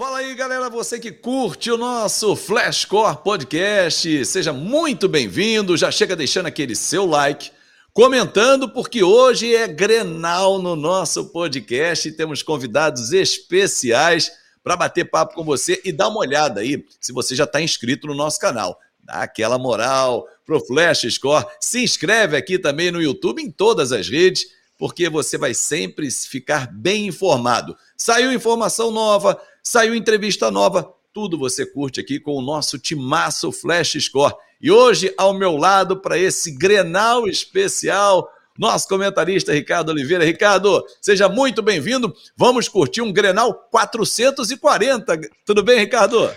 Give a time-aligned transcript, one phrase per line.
[0.00, 5.76] Fala aí, galera, você que curte o nosso Flashcore Podcast, seja muito bem-vindo.
[5.76, 7.50] Já chega deixando aquele seu like,
[7.92, 14.32] comentando, porque hoje é Grenal no nosso podcast e temos convidados especiais
[14.64, 18.06] para bater papo com você e dar uma olhada aí se você já está inscrito
[18.06, 18.80] no nosso canal.
[19.04, 21.44] Dá aquela moral pro Flash Score.
[21.60, 24.46] Se inscreve aqui também no YouTube, em todas as redes,
[24.78, 27.76] porque você vai sempre ficar bem informado.
[28.02, 33.96] Saiu informação nova Saiu entrevista nova, tudo você curte aqui com o nosso timaço Flash
[34.00, 34.34] Score.
[34.60, 38.26] E hoje, ao meu lado, para esse Grenal especial,
[38.58, 40.24] nosso comentarista Ricardo Oliveira.
[40.24, 42.14] Ricardo, seja muito bem-vindo.
[42.36, 45.20] Vamos curtir um Grenal 440.
[45.44, 46.30] Tudo bem, Ricardo?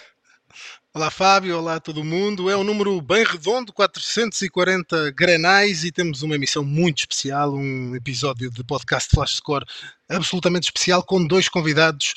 [0.96, 1.58] Olá, Fábio.
[1.58, 2.52] Olá, todo mundo.
[2.52, 8.52] É um número bem redondo, 440 grenais, e temos uma emissão muito especial, um episódio
[8.52, 9.66] de podcast Flash Score
[10.08, 12.14] absolutamente especial, com dois convidados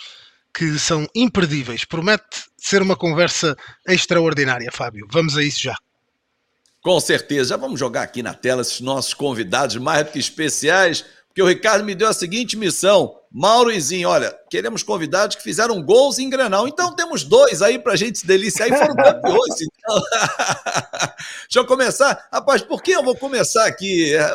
[0.52, 1.86] que são imperdíveis.
[1.86, 3.56] Promete ser uma conversa
[3.88, 5.08] extraordinária, Fábio.
[5.10, 5.76] Vamos a isso já.
[6.82, 7.48] Com certeza.
[7.48, 11.48] Já vamos jogar aqui na tela esses nossos convidados mais do que especiais, porque o
[11.48, 13.18] Ricardo me deu a seguinte missão.
[13.38, 16.66] Mauro e Zinho, olha, queremos convidados que fizeram gols em Granal.
[16.66, 19.60] Então temos dois aí pra gente se deliciar e foram campeões.
[19.60, 20.02] Então.
[21.44, 22.28] Deixa eu começar.
[22.32, 24.14] Rapaz, por que eu vou começar aqui?
[24.14, 24.32] É,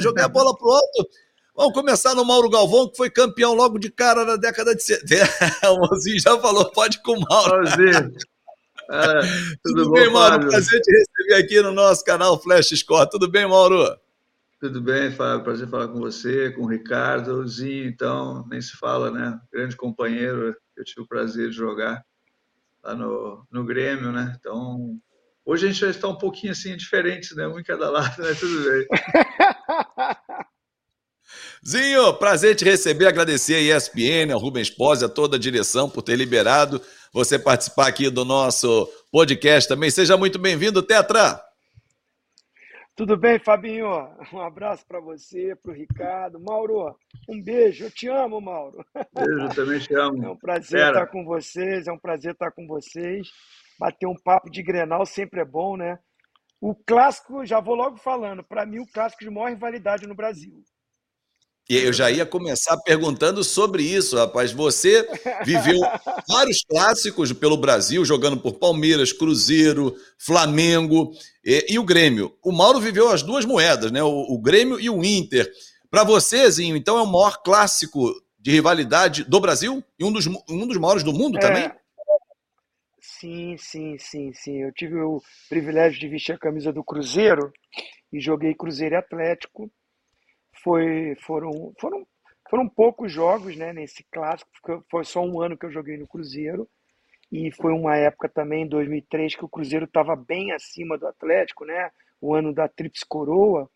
[0.00, 1.08] jogar a bola pro alto
[1.54, 5.28] Vamos começar no Mauro Galvão, que foi campeão logo de cara na década de 70.
[5.70, 7.68] o Mozinho já falou, pode com o Mauro.
[7.68, 8.00] É,
[9.62, 10.32] tudo, tudo bem, bom, Mauro?
[10.32, 10.48] Fábio?
[10.48, 13.08] Prazer te receber aqui no nosso canal Flash Score.
[13.08, 13.96] Tudo bem, Mauro?
[14.60, 15.42] Tudo bem, Fábio.
[15.42, 17.40] Prazer falar com você, com o Ricardo.
[17.40, 19.40] O Zinho, então, nem se fala, né?
[19.50, 22.04] Grande companheiro, eu tive o prazer de jogar
[22.84, 24.36] lá no, no Grêmio, né?
[24.38, 25.00] Então,
[25.46, 27.48] hoje a gente já está um pouquinho assim diferente, né?
[27.48, 28.34] Um em cada lado, né?
[28.38, 28.86] Tudo bem.
[31.66, 36.02] Zinho, prazer te receber, agradecer a ESPN, ao Rubens Pós, a toda a direção por
[36.02, 36.82] ter liberado
[37.14, 39.90] você participar aqui do nosso podcast também.
[39.90, 41.49] Seja muito bem-vindo, Tetra.
[43.00, 43.88] Tudo bem, Fabinho?
[44.30, 46.38] Um abraço para você, para o Ricardo.
[46.38, 46.94] Mauro,
[47.26, 47.84] um beijo.
[47.84, 48.84] Eu te amo, Mauro.
[49.14, 50.22] Beijo, também te amo.
[50.22, 53.26] É um prazer estar com vocês, é um prazer estar com vocês.
[53.78, 55.98] Bater um papo de Grenal sempre é bom, né?
[56.60, 60.62] O clássico, já vou logo falando, para mim o clássico de maior rivalidade no Brasil.
[61.70, 64.50] E eu já ia começar perguntando sobre isso, rapaz.
[64.50, 65.08] Você
[65.44, 65.78] viveu
[66.28, 71.12] vários clássicos pelo Brasil, jogando por Palmeiras, Cruzeiro, Flamengo
[71.44, 72.36] e, e o Grêmio.
[72.42, 74.02] O Mauro viveu as duas moedas, né?
[74.02, 75.48] O, o Grêmio e o Inter.
[75.88, 80.26] Para você, Zinho, então é o maior clássico de rivalidade do Brasil e um dos,
[80.26, 81.40] um dos maiores do mundo é...
[81.40, 81.70] também?
[83.00, 84.56] Sim, sim, sim, sim.
[84.56, 87.52] Eu tive o privilégio de vestir a camisa do Cruzeiro
[88.12, 89.70] e joguei Cruzeiro e Atlético
[90.62, 92.06] foi, foram, foram,
[92.48, 94.50] foram poucos jogos né, nesse clássico,
[94.90, 96.68] foi só um ano que eu joguei no Cruzeiro,
[97.30, 101.64] e foi uma época também, em 2003, que o Cruzeiro estava bem acima do Atlético,
[101.64, 101.90] né?
[102.20, 103.68] o ano da Trips Coroa.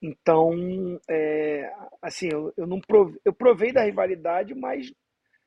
[0.00, 4.90] Então, é, assim, eu, eu, não provei, eu provei da rivalidade, mas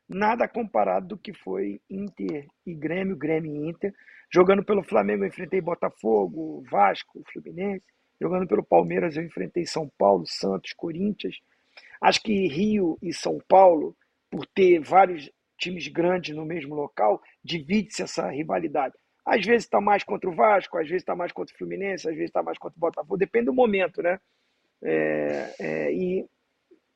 [0.08, 3.94] nada comparado do que foi Inter e Grêmio, Grêmio e Inter.
[4.32, 7.86] Jogando pelo Flamengo, eu enfrentei Botafogo, Vasco, Fluminense.
[8.22, 11.40] Jogando pelo Palmeiras, eu enfrentei São Paulo, Santos, Corinthians.
[12.02, 13.96] Acho que Rio e São Paulo,
[14.30, 18.94] por ter vários times grandes no mesmo local, divide-se essa rivalidade.
[19.26, 22.14] Às vezes está mais contra o Vasco, às vezes está mais contra o Fluminense, às
[22.14, 24.20] vezes está mais contra o Botafogo, depende do momento, né?
[24.82, 26.26] É, é, e,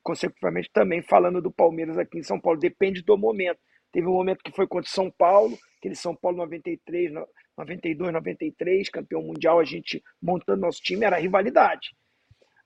[0.02, 3.58] consecutivamente, também falando do Palmeiras aqui em São Paulo, depende do momento.
[3.92, 7.12] Teve um momento que foi contra São Paulo, aquele São Paulo 93,
[7.56, 11.90] 92, 93, campeão mundial, a gente montando nosso time, era rivalidade.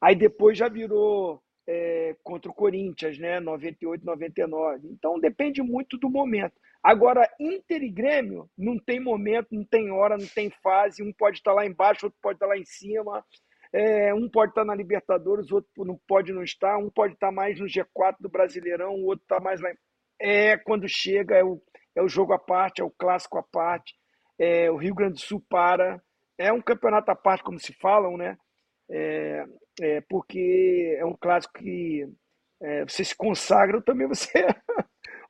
[0.01, 3.41] Aí depois já virou é, contra o Corinthians, né?
[3.41, 4.89] 98, 99.
[4.89, 6.55] Então depende muito do momento.
[6.83, 11.03] Agora, Inter e Grêmio não tem momento, não tem hora, não tem fase.
[11.03, 13.25] Um pode estar lá embaixo, outro pode estar lá em cima.
[13.73, 16.77] É, um pode estar na Libertadores, outro não pode não estar.
[16.79, 19.71] Um pode estar mais no G4 do Brasileirão, o outro está mais lá.
[20.23, 21.61] É quando chega, é o,
[21.97, 23.93] é o jogo à parte, é o clássico à parte
[24.43, 26.03] é, o Rio Grande do Sul para.
[26.37, 28.37] É um campeonato à parte, como se falam, né?
[28.91, 29.45] É,
[29.81, 32.05] é, porque é um clássico que
[32.61, 34.47] é, você se consagra, também você,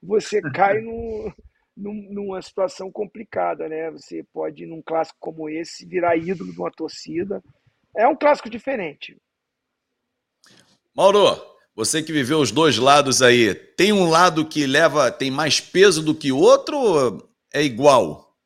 [0.03, 1.33] você cai no,
[1.77, 3.91] numa situação complicada, né?
[3.91, 7.43] Você pode, num clássico como esse, virar ídolo de uma torcida.
[7.95, 9.21] É um clássico diferente.
[10.97, 15.61] Mauro, você que viveu os dois lados aí, tem um lado que leva, tem mais
[15.61, 18.37] peso do que o outro ou é igual?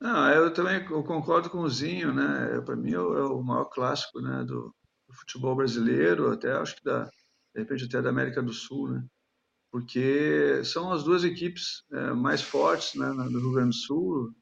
[0.00, 2.60] Não, eu também concordo com o Zinho, né?
[2.64, 4.74] Para mim é, é o maior clássico, né, do,
[5.08, 9.04] do, futebol brasileiro, até acho que da, de repente até da América do Sul, né?
[9.70, 14.34] porque são as duas equipes é, mais fortes né, do Rio Grande do Sul,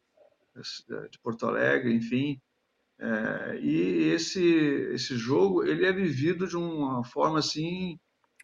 [1.10, 2.40] de Porto Alegre, enfim.
[3.04, 4.42] É, e esse
[4.94, 7.98] esse jogo ele é vivido de uma forma assim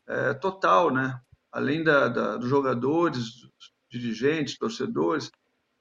[0.07, 1.19] é, total, né?
[1.51, 5.31] Além da, da, dos jogadores, dos dirigentes, torcedores,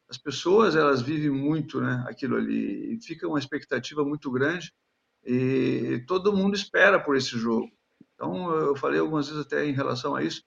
[0.10, 2.06] as pessoas elas vivem muito, né?
[2.08, 4.72] Aquilo ali e fica uma expectativa muito grande
[5.26, 7.70] e todo mundo espera por esse jogo.
[8.14, 10.42] Então eu falei algumas vezes até em relação a isso.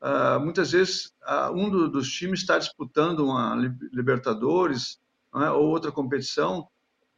[0.00, 3.54] Uh, muitas vezes uh, um do, dos times está disputando uma
[3.92, 4.98] Libertadores
[5.34, 5.50] é?
[5.50, 6.66] ou outra competição,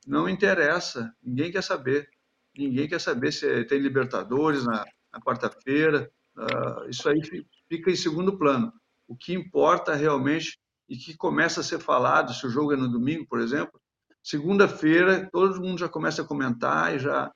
[0.06, 2.08] não interessa, ninguém quer saber.
[2.56, 7.20] Ninguém quer saber se tem Libertadores na, na quarta-feira, uh, isso aí
[7.68, 8.72] fica em segundo plano.
[9.06, 10.58] O que importa realmente
[10.88, 13.80] e que começa a ser falado, se o jogo é no domingo, por exemplo,
[14.22, 17.26] segunda-feira todo mundo já começa a comentar e já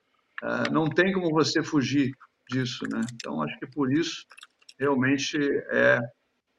[0.43, 2.12] uh, não tem como você fugir
[2.49, 3.00] disso, né?
[3.14, 4.25] Então acho que por isso
[4.78, 5.37] realmente
[5.70, 5.99] é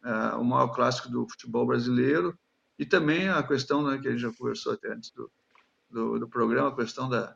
[0.03, 2.37] uh, o maior clássico do futebol brasileiro
[2.77, 5.31] e também a questão né, que a gente já conversou até antes do,
[5.91, 7.35] do, do programa, a questão da,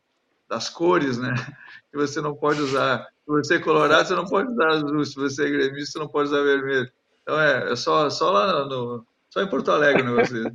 [0.49, 1.33] das cores, né?
[1.91, 3.07] Que você não pode usar.
[3.23, 5.05] Se você é colorado, você não pode usar azul.
[5.05, 6.91] Se você é gremista, você não pode usar vermelho.
[7.21, 10.51] Então é, é só, só lá no, só em Porto Alegre o negócio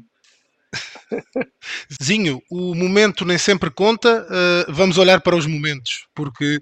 [2.02, 4.26] Zinho, o momento nem sempre conta.
[4.26, 6.60] Uh, vamos olhar para os momentos, porque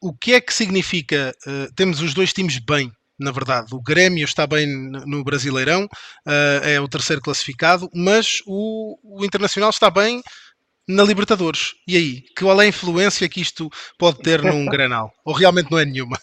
[0.00, 1.32] o que é que significa?
[1.46, 3.74] Uh, temos os dois times bem na verdade.
[3.74, 9.70] O Grêmio está bem no Brasileirão, uh, é o terceiro classificado, mas o, o, Internacional
[9.70, 10.22] está bem
[10.88, 11.74] na Libertadores.
[11.86, 13.68] E aí, qual é a influência que isto
[13.98, 15.12] pode ter num Granal?
[15.24, 16.16] Ou realmente não é nenhuma?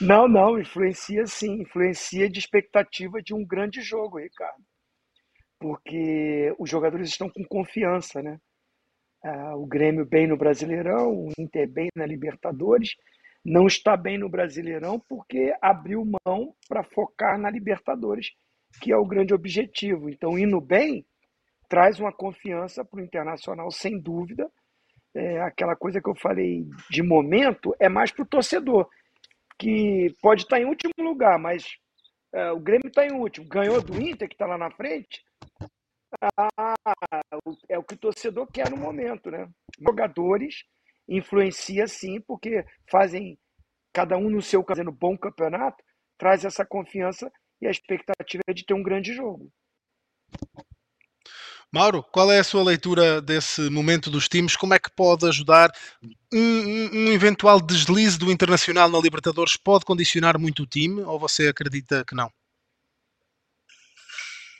[0.00, 4.62] Não, não, influencia sim, influencia de expectativa de um grande jogo, Ricardo.
[5.58, 8.38] Porque os jogadores estão com confiança, né?
[9.24, 12.94] Uh, o Grêmio bem no Brasileirão, o Inter bem na Libertadores,
[13.44, 18.32] não está bem no Brasileirão porque abriu mão para focar na Libertadores,
[18.80, 20.10] que é o grande objetivo.
[20.10, 21.04] Então, indo bem,
[21.68, 24.50] traz uma confiança para o Internacional, sem dúvida.
[25.14, 28.88] É, aquela coisa que eu falei de momento é mais para o torcedor,
[29.58, 31.64] que pode estar em último lugar, mas
[32.34, 35.24] é, o Grêmio está em último, ganhou do Inter, que está lá na frente.
[36.38, 36.74] Ah,
[37.68, 39.48] é o que o torcedor quer no momento, né?
[39.80, 40.64] Jogadores
[41.08, 43.38] influencia sim, porque fazem
[43.92, 45.82] cada um no seu fazendo bom campeonato,
[46.18, 47.30] traz essa confiança
[47.60, 49.50] e a expectativa de ter um grande jogo.
[51.72, 54.56] Mauro, qual é a sua leitura desse momento dos times?
[54.56, 55.70] Como é que pode ajudar
[56.32, 59.56] um, um, eventual deslize do Internacional na Libertadores?
[59.56, 62.30] Pode condicionar muito o time ou você acredita que não?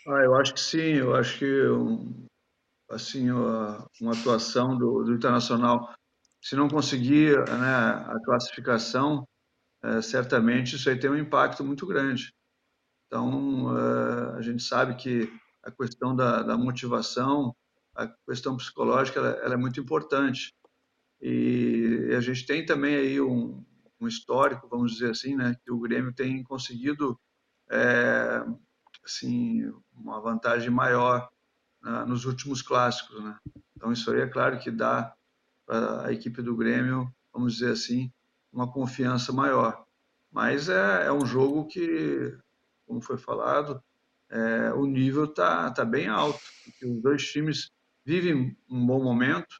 [0.09, 0.95] Ah, eu acho que sim.
[0.95, 1.47] Eu acho que
[2.91, 5.93] assim uma atuação do, do Internacional
[6.47, 9.27] se não conseguir né, a classificação,
[9.83, 12.33] é, certamente isso aí tem um impacto muito grande.
[13.07, 15.29] Então, é, a gente sabe que
[15.67, 17.55] a questão da, da motivação,
[17.93, 20.55] a questão psicológica, ela, ela, é muito importante.
[21.21, 23.65] E a gente tem também aí um,
[24.01, 27.19] um histórico, vamos dizer assim, né, que o Grêmio tem conseguido
[27.69, 28.45] é,
[29.05, 31.29] assim uma vantagem maior
[31.83, 33.37] né, nos últimos clássicos, né?
[33.77, 35.13] Então isso aí é claro que dá
[35.67, 38.13] para a equipe do Grêmio, vamos dizer assim,
[38.53, 39.85] uma confiança maior.
[40.31, 42.39] Mas é, é um jogo que,
[42.87, 43.83] como foi falado,
[44.31, 46.41] é, o nível está tá bem alto,
[46.83, 47.71] os dois times
[48.05, 49.57] vivem um bom momento,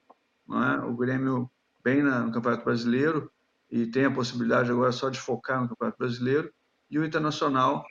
[0.51, 0.85] é?
[0.85, 1.51] o Grêmio
[1.83, 3.31] bem na, no Campeonato Brasileiro
[3.71, 6.53] e tem a possibilidade agora só de focar no Campeonato Brasileiro,
[6.91, 7.85] e o Internacional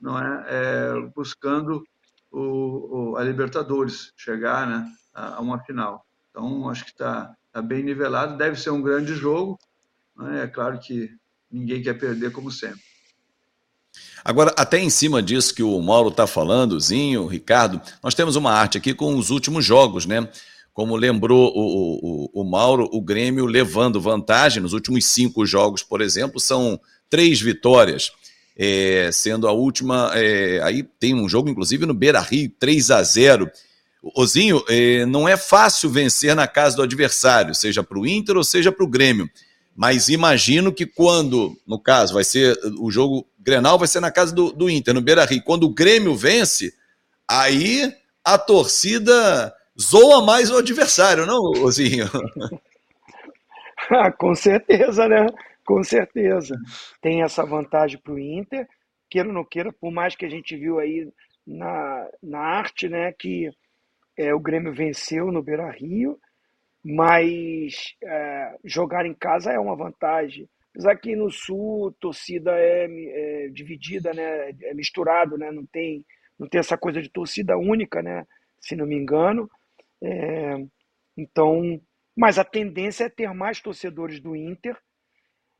[0.00, 1.84] não é, é buscando
[2.30, 6.04] o, o, a Libertadores, chegar né, a, a uma final.
[6.30, 8.36] Então, acho que está tá bem nivelado.
[8.36, 9.58] Deve ser um grande jogo.
[10.16, 10.44] Né?
[10.44, 11.10] É claro que
[11.50, 12.80] ninguém quer perder, como sempre.
[14.24, 18.52] Agora, até em cima disso que o Mauro está falando, Zinho, Ricardo, nós temos uma
[18.52, 20.28] arte aqui com os últimos jogos, né?
[20.72, 26.00] Como lembrou o, o, o Mauro, o Grêmio levando vantagem nos últimos cinco jogos, por
[26.00, 28.12] exemplo, são três vitórias.
[28.56, 33.02] É, sendo a última, é, aí tem um jogo, inclusive, no Beira Rio, 3 a
[33.02, 33.50] 0
[34.02, 38.44] Ozinho, eh, não é fácil vencer na casa do adversário, seja para o Inter ou
[38.44, 39.28] seja para o Grêmio.
[39.76, 44.34] Mas imagino que quando, no caso, vai ser o jogo Grenal, vai ser na casa
[44.34, 45.42] do, do Inter, no Beira Rio.
[45.42, 46.74] Quando o Grêmio vence,
[47.28, 47.92] aí
[48.24, 52.06] a torcida zoa mais o adversário, não, Ozinho?
[53.90, 55.26] ah, com certeza, né?
[55.64, 56.56] Com certeza.
[57.00, 58.68] Tem essa vantagem para o Inter,
[59.08, 61.10] queira ou não queira, por mais que a gente viu aí
[61.46, 63.50] na, na arte, né, que
[64.16, 66.18] é, o Grêmio venceu no Beira Rio,
[66.84, 70.48] mas é, jogar em casa é uma vantagem.
[70.70, 74.50] Apesar que no Sul torcida é, é dividida, né?
[74.62, 75.50] É misturado, né?
[75.50, 76.04] Não tem,
[76.38, 78.24] não tem essa coisa de torcida única, né?
[78.60, 79.50] Se não me engano.
[80.02, 80.56] É,
[81.16, 81.80] então,
[82.16, 84.76] mas a tendência é ter mais torcedores do Inter.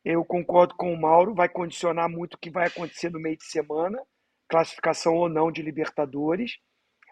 [0.04, 3.44] Eu concordo com o Mauro, vai condicionar muito o que vai acontecer no meio de
[3.44, 4.00] semana,
[4.48, 6.58] classificação ou não de Libertadores,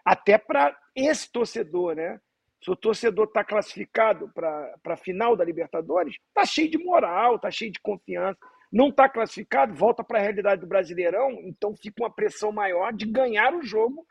[0.03, 2.19] até para esse torcedor, né?
[2.61, 7.49] Se o torcedor está classificado para a final da Libertadores, está cheio de moral, está
[7.49, 8.37] cheio de confiança.
[8.71, 13.05] Não está classificado, volta para a realidade do Brasileirão, então fica uma pressão maior de
[13.05, 14.05] ganhar o jogo.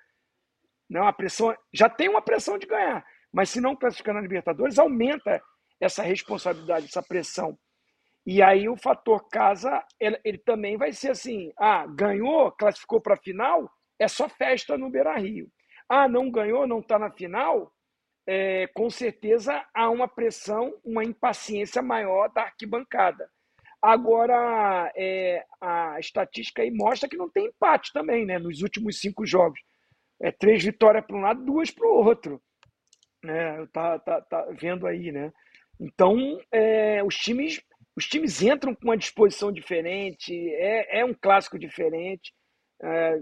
[0.89, 4.79] Não, a pressão já tem uma pressão de ganhar, mas se não classificar na Libertadores,
[4.79, 5.41] aumenta
[5.81, 7.57] essa responsabilidade, essa pressão.
[8.27, 13.15] E aí o fator casa, ele, ele também vai ser assim: ah, ganhou, classificou para
[13.15, 15.49] a final, é só festa no Beira Rio.
[15.89, 17.73] Ah, não ganhou, não está na final,
[18.31, 23.27] é, com certeza há uma pressão, uma impaciência maior da arquibancada.
[23.81, 28.39] Agora, é, a estatística aí mostra que não tem empate também, né?
[28.39, 29.59] Nos últimos cinco jogos.
[30.21, 32.39] É três vitórias para um lado, duas para o outro.
[33.25, 33.67] Né?
[33.73, 35.33] Tá, tá, tá vendo aí, né?
[35.81, 37.63] Então, é, os times
[37.97, 42.33] os times entram com uma disposição diferente, é, é um clássico diferente.
[42.83, 43.19] É,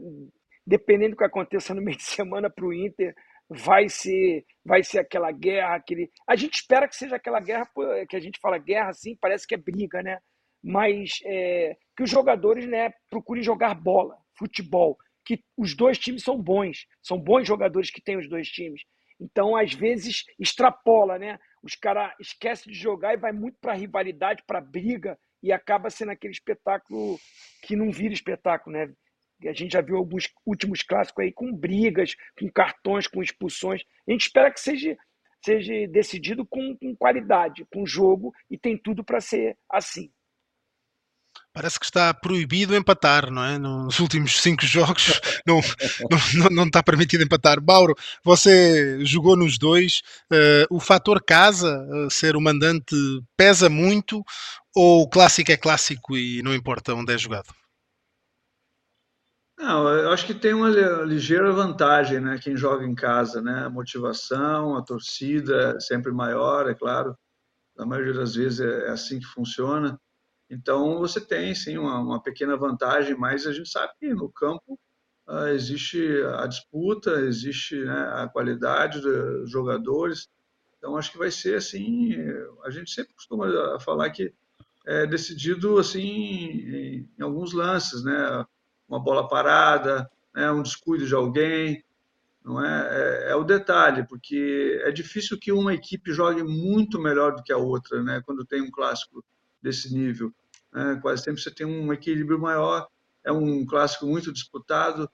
[0.66, 3.14] dependendo do que aconteça no meio de semana para o Inter,
[3.48, 6.10] vai ser vai ser aquela guerra, aquele.
[6.26, 7.68] A gente espera que seja aquela guerra
[8.08, 10.18] que a gente fala guerra assim, parece que é briga, né?
[10.62, 16.40] Mas é, que os jogadores, né, procurem jogar bola, futebol, que os dois times são
[16.40, 18.82] bons, são bons jogadores que têm os dois times.
[19.20, 21.38] Então, às vezes extrapola, né?
[21.62, 26.10] Os caras esquecem de jogar e vai muito para rivalidade, para briga e acaba sendo
[26.10, 27.18] aquele espetáculo
[27.62, 28.92] que não vira espetáculo, né?
[29.44, 33.82] A gente já viu alguns últimos clássicos aí com brigas, com cartões, com expulsões.
[34.08, 34.96] A gente espera que seja,
[35.44, 40.10] seja decidido com, com qualidade, com jogo, e tem tudo para ser assim.
[41.52, 43.58] Parece que está proibido empatar, não é?
[43.58, 45.60] Nos últimos cinco jogos não,
[46.10, 47.62] não, não, está permitido empatar.
[47.62, 50.02] Mauro, você jogou nos dois.
[50.30, 52.94] Uh, o fator casa, uh, ser o mandante,
[53.36, 54.22] pesa muito
[54.74, 57.48] ou o clássico é clássico e não importa onde é jogado?
[59.58, 60.68] Não, eu acho que tem uma
[61.04, 62.38] ligeira vantagem, né?
[62.38, 63.64] Quem joga em casa, né?
[63.64, 67.16] A motivação, a torcida é sempre maior, é claro.
[67.76, 69.98] Na maioria das vezes é, é assim que funciona.
[70.50, 74.78] Então você tem sim uma, uma pequena vantagem, mas a gente sabe que no campo
[75.28, 75.98] uh, existe
[76.38, 80.28] a disputa, existe né, a qualidade dos jogadores.
[80.78, 82.14] Então acho que vai ser assim.
[82.64, 84.32] A gente sempre costuma falar que
[84.86, 88.44] é decidido assim em, em alguns lances, né?
[88.88, 91.84] Uma bola parada, né, um descuido de alguém,
[92.44, 92.88] não é?
[93.26, 93.30] é?
[93.30, 93.34] é?
[93.34, 98.02] o detalhe, porque é difícil que uma equipe jogue muito melhor do que a outra,
[98.02, 98.22] né?
[98.24, 99.24] Quando tem um clássico
[99.60, 100.32] desse nível,
[100.72, 100.98] né?
[101.02, 102.86] quase sempre você tem um equilíbrio maior.
[103.24, 105.10] É um clássico muito disputado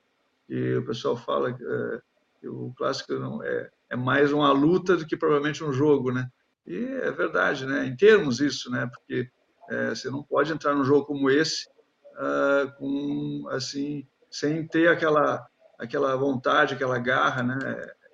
[0.46, 2.00] e o pessoal fala que, é,
[2.40, 6.28] que o clássico não é, é mais uma luta do que provavelmente um jogo, né?
[6.66, 7.86] E é verdade, né?
[7.86, 8.86] Em termos isso, né?
[8.86, 9.30] Porque
[9.70, 11.66] é, você não pode entrar num jogo como esse
[12.14, 15.47] uh, com assim sem ter aquela
[15.78, 17.59] aquela vontade, aquela garra, né?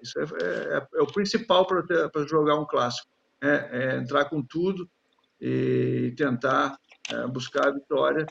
[0.03, 3.09] Isso é, é, é o principal para jogar um clássico,
[3.43, 4.89] é, é, entrar com tudo
[5.41, 6.79] e tentar
[7.11, 8.27] é, buscar a vitória.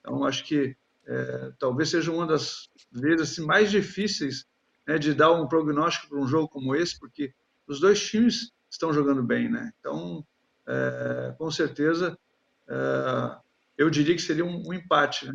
[0.00, 0.76] Então acho que
[1.06, 4.46] é, talvez seja uma das vezes assim, mais difíceis
[4.86, 7.32] né, de dar um prognóstico para um jogo como esse, porque
[7.66, 9.72] os dois times estão jogando bem, né?
[9.78, 10.24] Então,
[10.66, 12.18] é, com certeza,
[13.82, 15.26] eu diria que seria um, um empate.
[15.26, 15.32] Né?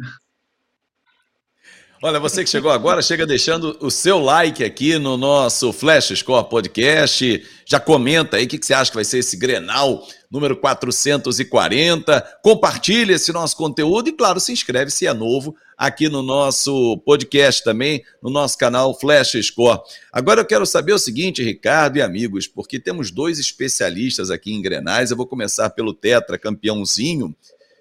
[2.01, 6.48] Olha, você que chegou agora, chega deixando o seu like aqui no nosso Flash Score
[6.48, 7.44] Podcast.
[7.66, 12.38] Já comenta aí o que, que você acha que vai ser esse Grenal número 440.
[12.44, 17.63] Compartilha esse nosso conteúdo e, claro, se inscreve se é novo aqui no nosso podcast
[17.63, 19.80] também, no nosso canal Flash Score.
[20.13, 24.62] Agora eu quero saber o seguinte, Ricardo e amigos, porque temos dois especialistas aqui em
[24.62, 25.10] Grenais.
[25.10, 27.36] Eu vou começar pelo Tetra campeãozinho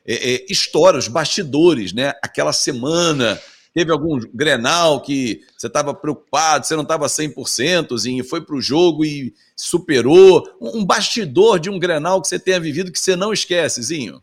[0.06, 2.14] é, é, história, os bastidores, né?
[2.22, 3.40] Aquela semana,
[3.74, 8.60] teve algum Grenal que você estava preocupado, você não estava 100%, Zinho, foi para o
[8.60, 10.48] jogo e superou.
[10.60, 14.22] Um bastidor de um Grenal que você tenha vivido que você não esquece, Zinho.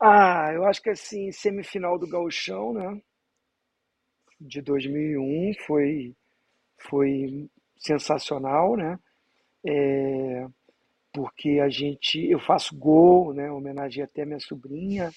[0.00, 3.00] Ah, eu acho que assim, semifinal do Gauchão, né?
[4.40, 6.14] De 2001 foi,
[6.78, 8.98] foi sensacional, né?
[9.66, 10.46] É,
[11.12, 15.10] porque a gente, eu faço gol, né, homenagem até a minha sobrinha.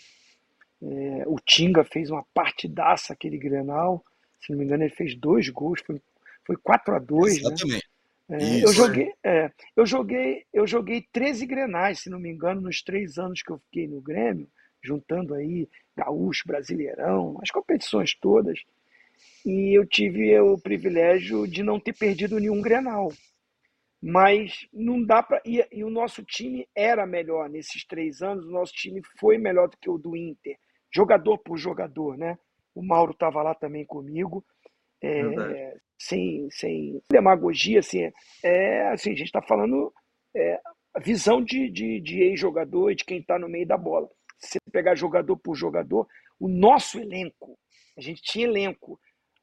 [0.81, 4.03] É, o Tinga fez uma partidaça aquele Grenal,
[4.41, 6.01] se não me engano ele fez dois gols, foi,
[6.45, 7.39] foi 4 a 2 né?
[7.39, 7.91] Exatamente.
[8.29, 12.81] É, eu joguei, é, eu joguei, eu joguei 13 grenais, se não me engano, nos
[12.81, 14.47] três anos que eu fiquei no Grêmio,
[14.81, 15.67] juntando aí
[15.97, 18.59] gaúcho, brasileirão, as competições todas.
[19.45, 23.11] E eu tive o privilégio de não ter perdido nenhum grenal.
[24.01, 25.41] Mas não dá para.
[25.45, 29.69] E, e, o nosso time era melhor nesses três anos, o nosso time foi melhor
[29.69, 30.57] do que o do Inter,
[30.91, 32.37] jogador por jogador, né?
[32.73, 34.43] O Mauro estava lá também comigo.
[35.03, 38.11] É, sem, sem demagogia, assim,
[38.43, 39.93] é, assim a gente está falando
[40.35, 40.59] é,
[40.93, 44.09] a visão de, de, de ex-jogador e de quem está no meio da bola.
[44.39, 46.07] Se você pegar jogador por jogador,
[46.39, 47.57] o nosso elenco,
[47.97, 48.99] a gente tinha elenco.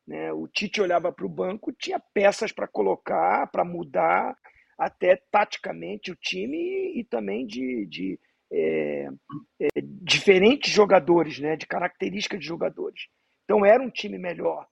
[0.08, 0.32] Né?
[0.32, 4.34] O Tite olhava para o banco, tinha peças para colocar, para mudar,
[4.78, 8.18] até taticamente o time e, e também de, de
[8.50, 9.08] é,
[9.60, 11.56] é, diferentes jogadores, né?
[11.56, 13.02] de características de jogadores.
[13.44, 14.66] Então era um time melhor.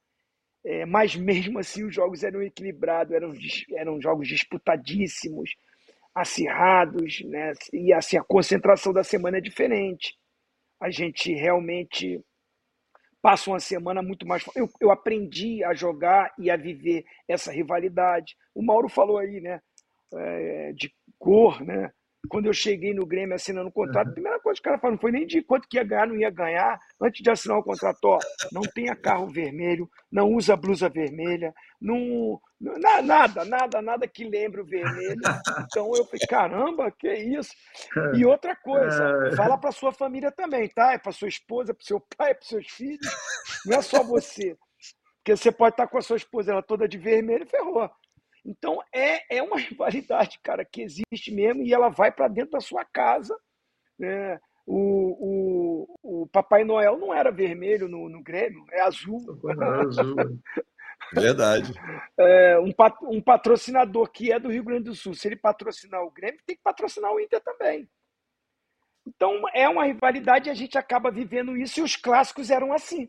[0.64, 3.34] É, mas mesmo assim os jogos eram equilibrados, eram,
[3.74, 5.54] eram jogos disputadíssimos,
[6.14, 7.52] acirrados, né?
[7.74, 10.16] E assim a concentração da semana é diferente.
[10.80, 12.20] A gente realmente
[13.26, 14.44] passa uma semana muito mais.
[14.54, 18.36] Eu, eu aprendi a jogar e a viver essa rivalidade.
[18.54, 19.60] O Mauro falou aí, né?
[20.14, 21.90] É, de cor, né?
[22.28, 24.92] quando eu cheguei no Grêmio assinando o contrato, a primeira coisa que o cara falou
[24.94, 26.78] não foi nem de quanto que ia ganhar, não ia ganhar.
[27.00, 28.18] Antes de assinar o contrato, ó,
[28.52, 34.60] não tenha carro vermelho, não usa blusa vermelha, não, não nada, nada, nada que lembre
[34.60, 35.20] o vermelho.
[35.64, 37.52] Então eu falei, caramba, que isso?
[38.14, 39.36] E outra coisa, é.
[39.36, 40.92] fala para sua família também, tá?
[40.92, 43.06] É para sua esposa, para seu pai, para seus filhos,
[43.66, 44.56] não é só você.
[45.18, 47.90] Porque você pode estar com a sua esposa ela toda de vermelho e ferrou.
[48.44, 52.60] Então é, é uma rivalidade, cara, que existe mesmo e ela vai para dentro da
[52.60, 53.36] sua casa.
[53.98, 54.38] Né?
[54.66, 59.20] O, o, o Papai Noel não era vermelho no, no Grêmio, é azul.
[59.48, 60.16] É azul.
[61.12, 61.72] Verdade.
[62.18, 66.02] É, um, pat, um patrocinador que é do Rio Grande do Sul, se ele patrocinar
[66.02, 67.86] o Grêmio, tem que patrocinar o Inter também.
[69.06, 73.06] Então é uma rivalidade e a gente acaba vivendo isso e os clássicos eram assim.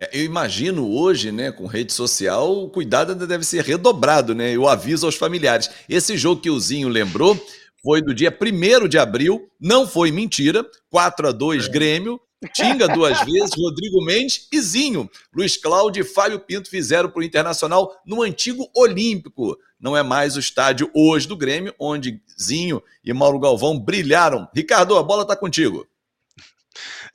[0.00, 4.50] É, eu imagino hoje, né, com rede social, o cuidado ainda deve ser redobrado, né?
[4.56, 5.70] Eu aviso aos familiares.
[5.88, 7.38] Esse jogo que o Zinho lembrou
[7.82, 11.68] foi do dia 1 de abril, não foi mentira, 4 a 2 é.
[11.68, 12.20] Grêmio,
[12.52, 15.08] Tinga duas vezes, Rodrigo Mendes e Zinho.
[15.34, 19.56] Luiz Cláudio e Fábio Pinto fizeram para o Internacional no antigo Olímpico.
[19.78, 24.48] Não é mais o estádio hoje do Grêmio, onde Zinho e Mauro Galvão brilharam.
[24.54, 25.86] Ricardo, a bola está contigo.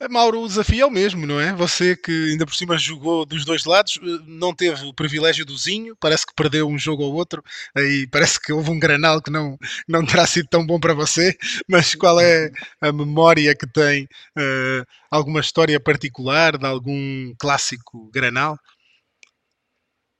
[0.06, 1.52] Mauro, o desafio é o mesmo, não é?
[1.54, 5.56] Você que ainda por cima jogou dos dois lados, eh, não teve o privilégio do
[5.58, 7.42] Zinho, parece que perdeu um jogo ou outro,
[7.76, 9.58] aí parece que houve um granal que não,
[9.88, 11.36] não terá sido tão bom para você,
[11.68, 14.04] mas qual é a memória que tem?
[14.38, 18.56] Uh, alguma história particular de algum clássico granal?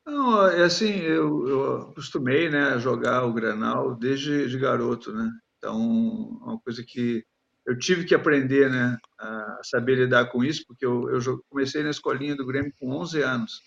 [0.05, 5.31] Não, é assim, eu, eu acostumei né, a jogar o granal desde de garoto, né?
[5.59, 7.25] Então, é uma coisa que
[7.69, 11.91] eu tive que aprender né, a saber lidar com isso, porque eu, eu comecei na
[11.91, 13.61] escolinha do Grêmio com 11 anos.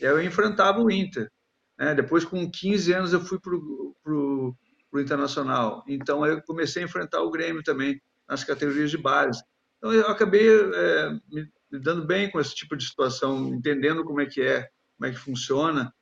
[0.00, 1.30] E aí eu enfrentava o Inter.
[1.78, 1.94] Né?
[1.94, 4.56] Depois, com 15 anos, eu fui para o
[4.96, 5.84] Internacional.
[5.86, 9.40] Então, eu comecei a enfrentar o Grêmio também nas categorias de base.
[9.78, 14.26] Então, eu acabei é, me dando bem com esse tipo de situação, entendendo como é
[14.26, 15.94] que é, como é que funciona.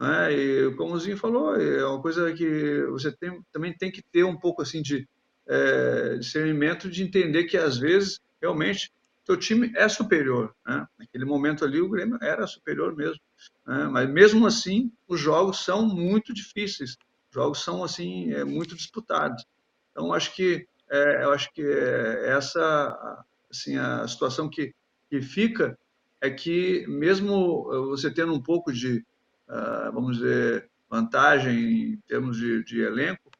[0.00, 0.32] Né?
[0.32, 4.24] E como o Zinho falou, é uma coisa que você tem, também tem que ter
[4.24, 5.08] um pouco assim de
[5.48, 8.92] é, discernimento de entender que às vezes realmente
[9.24, 10.54] teu time é superior.
[10.66, 10.86] Né?
[10.98, 13.20] Naquele momento ali o Grêmio era superior mesmo,
[13.66, 13.88] né?
[13.88, 16.96] mas mesmo assim os jogos são muito difíceis,
[17.28, 19.44] os jogos são assim é, muito disputados.
[19.90, 24.74] Então acho que é, eu acho que é essa assim a situação que,
[25.10, 25.76] que fica
[26.20, 29.04] é que mesmo você tendo um pouco de
[29.48, 33.30] uh, vamos dizer vantagem em termos de, de elenco,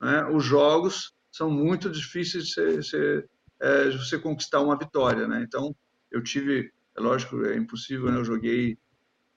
[0.00, 0.24] né?
[0.26, 3.28] os jogos são muito difíceis de você, você,
[3.60, 5.42] é, você conquistar uma vitória, né?
[5.42, 5.76] Então,
[6.10, 8.16] eu tive, é lógico, é impossível, né?
[8.16, 8.78] Eu joguei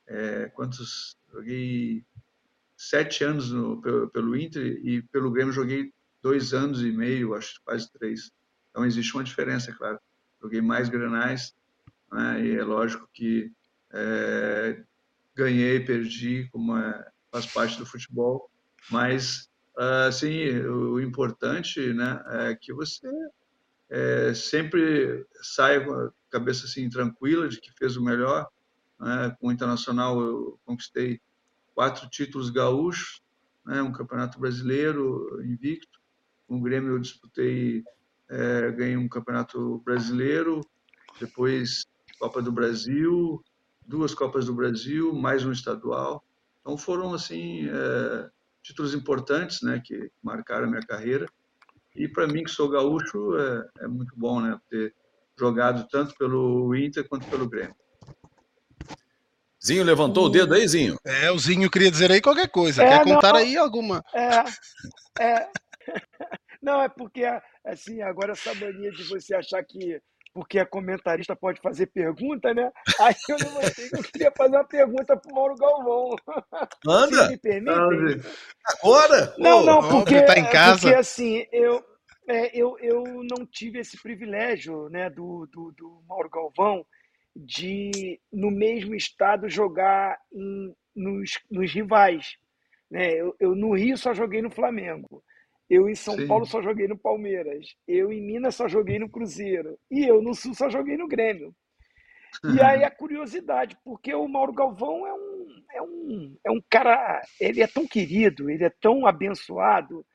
[0.07, 1.17] é, quantos?
[1.29, 2.05] Joguei
[2.77, 7.59] sete anos no, pelo, pelo Inter e pelo Grêmio joguei dois anos e meio, acho
[7.65, 8.31] quase três.
[8.69, 9.99] Então existe uma diferença, claro.
[10.41, 11.53] Joguei mais granais,
[12.09, 12.45] né?
[12.45, 13.51] e é lógico que
[13.91, 14.81] é,
[15.35, 18.49] ganhei, perdi, como é, faz parte do futebol,
[18.89, 19.48] mas
[20.07, 23.07] assim, o importante né, é que você
[23.89, 28.47] é, sempre saia com a cabeça assim, tranquila de que fez o melhor.
[28.99, 29.35] Né?
[29.39, 31.21] Com o Internacional eu conquistei
[31.73, 33.21] quatro títulos gaúchos,
[33.65, 33.81] né?
[33.81, 35.99] um campeonato brasileiro invicto.
[36.47, 37.83] Com o Grêmio eu disputei,
[38.29, 40.61] é, ganhei um campeonato brasileiro,
[41.19, 41.85] depois
[42.19, 43.41] Copa do Brasil,
[43.87, 46.23] duas Copas do Brasil, mais um estadual.
[46.59, 48.29] Então foram assim é,
[48.63, 51.25] títulos importantes, né, que marcaram a minha carreira.
[51.95, 54.93] E para mim, que sou gaúcho, é, é muito bom, né, ter
[55.37, 57.75] jogado tanto pelo Inter quanto pelo Grêmio.
[59.63, 60.97] Zinho levantou o dedo aí, Zinho?
[61.05, 62.81] É, o Zinho queria dizer aí qualquer coisa.
[62.81, 64.03] É, Quer contar não, aí alguma?
[64.13, 65.49] É, é.
[66.61, 67.23] Não, é porque,
[67.65, 69.97] assim, agora essa mania de você achar que
[70.33, 72.71] porque a comentarista pode fazer pergunta, né?
[72.99, 76.15] Aí eu não vou ter, eu queria fazer uma pergunta pro Mauro Galvão.
[76.85, 77.25] Manda!
[77.25, 78.21] Se me permitem.
[78.65, 79.35] Agora?
[79.37, 80.81] Não, não, porque, tá em casa.
[80.81, 81.83] porque assim, eu,
[82.27, 86.85] é, eu, eu não tive esse privilégio, né, do, do, do Mauro Galvão
[87.35, 92.35] de, no mesmo estado, jogar em, nos, nos rivais.
[92.89, 93.13] Né?
[93.13, 95.23] Eu, eu, no Rio, só joguei no Flamengo.
[95.69, 96.27] Eu em São Sim.
[96.27, 97.75] Paulo só joguei no Palmeiras.
[97.87, 99.77] Eu em Minas só joguei no Cruzeiro.
[99.91, 101.53] E eu no Sul só joguei no Grêmio.
[102.43, 107.21] E aí a curiosidade, porque o Mauro Galvão é um, é um, é um cara,
[107.39, 110.05] ele é tão querido, ele é tão abençoado.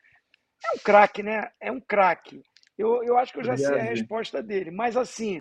[0.64, 1.50] É um craque, né?
[1.60, 2.42] É um craque.
[2.76, 3.72] Eu, eu acho que eu já Obrigado.
[3.74, 4.70] sei a resposta dele.
[4.70, 5.40] Mas assim,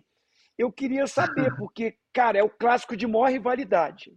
[0.58, 4.12] eu queria saber, porque, cara, é o clássico de maior rivalidade.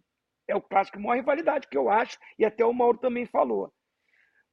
[0.48, 3.72] É o clássico de maior rivalidade que eu acho, e até o Mauro também falou.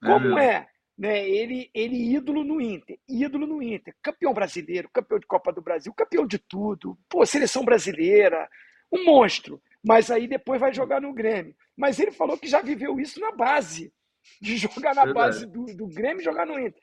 [0.01, 5.19] Como é, é né, ele, ele ídolo no Inter, ídolo no Inter, campeão brasileiro, campeão
[5.19, 8.47] de Copa do Brasil, campeão de tudo, pô, seleção brasileira,
[8.91, 9.61] um monstro.
[9.83, 11.55] Mas aí depois vai jogar no Grêmio.
[11.75, 13.91] Mas ele falou que já viveu isso na base,
[14.39, 15.13] de jogar na Verdade.
[15.13, 16.81] base do, do Grêmio e jogar no Inter.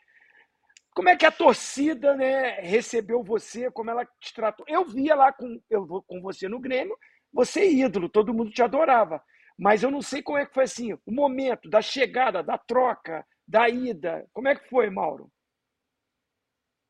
[0.93, 4.67] Como é que a torcida né, recebeu você, como ela te tratou?
[4.69, 6.97] Eu via lá com, eu, com você no Grêmio,
[7.33, 9.23] você é ídolo, todo mundo te adorava.
[9.57, 13.25] Mas eu não sei como é que foi assim, o momento da chegada, da troca,
[13.51, 14.25] da ida.
[14.33, 15.29] Como é que foi, Mauro?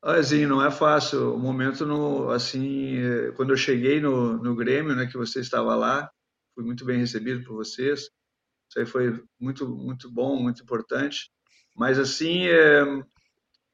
[0.03, 1.33] Assim, não é fácil.
[1.33, 5.75] O momento, no, assim, é, quando eu cheguei no, no Grêmio, né, que você estava
[5.75, 6.09] lá,
[6.53, 8.01] fui muito bem recebido por vocês.
[8.01, 11.31] Isso aí foi muito, muito bom, muito importante.
[11.75, 12.83] Mas, assim, é,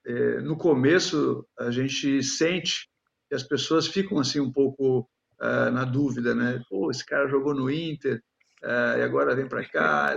[0.06, 2.90] é, no começo a gente sente
[3.28, 5.02] que as pessoas ficam assim um pouco
[5.42, 6.64] uh, na dúvida, né?
[6.70, 8.24] Pô, esse cara jogou no Inter
[8.64, 10.16] uh, e agora vem para cá.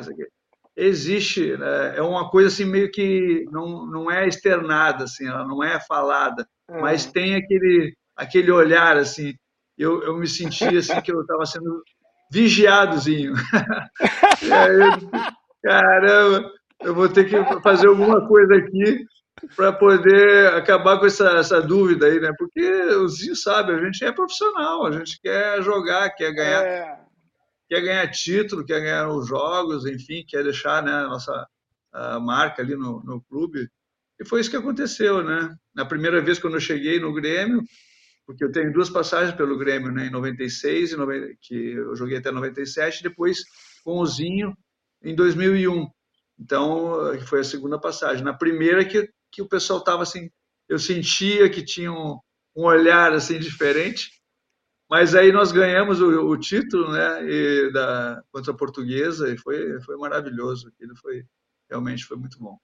[0.77, 1.97] Existe, né?
[1.97, 6.47] é uma coisa assim meio que não, não é externada, assim, ela não é falada,
[6.71, 6.81] é.
[6.81, 9.35] mas tem aquele aquele olhar assim.
[9.77, 11.83] Eu, eu me sentia assim que eu estava sendo
[12.31, 13.35] vigiadozinho.
[15.63, 19.05] caramba, eu vou ter que fazer alguma coisa aqui
[19.57, 22.31] para poder acabar com essa, essa dúvida aí, né?
[22.39, 27.01] Porque o Zinho sabe, a gente é profissional, a gente quer jogar, quer ganhar, é.
[27.71, 31.47] Quer ganhar título, quer ganhar os jogos, enfim, quer deixar né, a nossa
[31.93, 33.69] a marca ali no, no clube.
[34.19, 35.55] E foi isso que aconteceu, né?
[35.75, 37.63] Na primeira vez quando eu cheguei no Grêmio,
[38.27, 40.07] porque eu tenho duas passagens pelo Grêmio, né?
[40.07, 40.95] Em 96,
[41.41, 43.39] que eu joguei até 97, depois
[43.85, 44.53] com o Zinho
[45.03, 45.89] em 2001.
[46.39, 48.25] Então, foi a segunda passagem.
[48.25, 50.29] Na primeira que que o pessoal estava assim,
[50.69, 52.19] eu sentia que tinha um,
[52.57, 54.11] um, olhar assim diferente,
[54.91, 59.81] mas aí nós ganhamos o, o título, né, e da contra a Portuguesa e foi
[59.83, 61.25] foi maravilhoso, aquilo foi
[61.69, 62.59] realmente foi muito bom.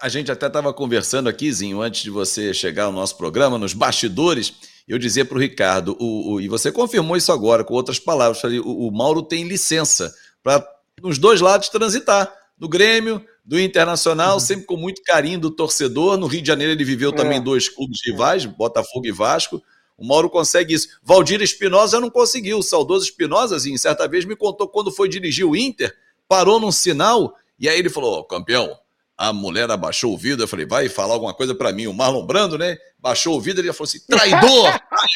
[0.00, 3.74] A gente até estava conversando aqui, Zinho, antes de você chegar ao nosso programa, nos
[3.74, 4.54] bastidores,
[4.88, 5.98] eu dizia para o Ricardo,
[6.40, 10.66] e você confirmou isso agora com outras palavras, falei, o, o Mauro tem licença para
[11.02, 14.40] nos dois lados transitar, no Grêmio, do Internacional, uhum.
[14.40, 16.16] sempre com muito carinho do torcedor.
[16.16, 17.40] No Rio de Janeiro ele viveu também é.
[17.40, 19.62] dois clubes rivais, Botafogo e Vasco.
[20.02, 20.98] O Mauro consegue isso.
[21.00, 22.58] Valdir Espinosa não conseguiu.
[22.58, 26.72] O saudoso Espinosa, assim, certa vez me contou quando foi dirigir o Inter, parou num
[26.72, 28.76] sinal e aí ele falou: oh, campeão,
[29.16, 30.42] a mulher abaixou o vidro.
[30.42, 31.86] Eu falei: vai falar alguma coisa para mim.
[31.86, 32.76] O Marlon Brando, né?
[32.98, 34.72] Baixou o vidro e ele falou assim: traidor!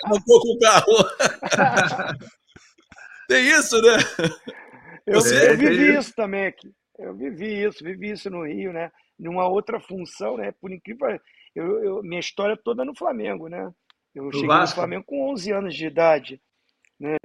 [0.07, 0.87] Montou com o carro.
[3.27, 3.97] Tem isso, né?
[5.05, 5.51] Eu, Você...
[5.51, 6.71] eu vivi isso também aqui.
[6.97, 8.93] Eu vivi isso, vivi isso no Rio, né?
[9.19, 10.53] Numa outra função, né?
[10.61, 11.19] Por incrível,
[11.57, 13.69] eu, eu minha história é toda no Flamengo, né?
[14.17, 14.77] Eu cheguei Vasco.
[14.77, 16.41] no Flamengo com 11 anos de idade,
[16.99, 17.17] né?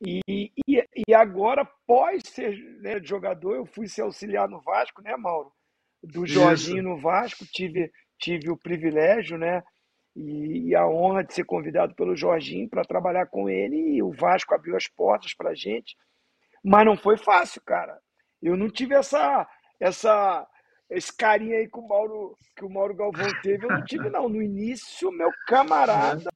[0.00, 5.14] E, e, e agora, pós ser né, jogador, eu fui ser auxiliar no Vasco, né,
[5.16, 5.52] Mauro?
[6.02, 6.88] Do Jorginho Isso.
[6.88, 9.62] no Vasco, tive, tive o privilégio, né?
[10.16, 13.76] E, e a honra de ser convidado pelo Jorginho para trabalhar com ele.
[13.96, 15.94] E o Vasco abriu as portas para a gente.
[16.64, 17.98] Mas não foi fácil, cara.
[18.42, 19.46] Eu não tive essa,
[19.78, 20.46] essa,
[20.90, 24.28] esse carinho aí que o Mauro, que o Mauro Galvão teve, eu não tive, não.
[24.28, 26.30] No início, meu camarada,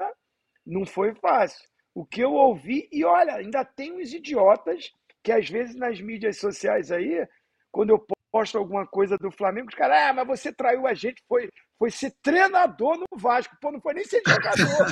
[0.66, 1.68] não foi fácil.
[1.94, 6.38] O que eu ouvi, e olha, ainda tem uns idiotas que às vezes nas mídias
[6.38, 7.26] sociais aí,
[7.70, 11.22] quando eu posto alguma coisa do Flamengo, os caras, ah, mas você traiu a gente,
[11.26, 13.56] foi, foi ser treinador no Vasco.
[13.60, 14.86] Pô, não foi nem ser jogador.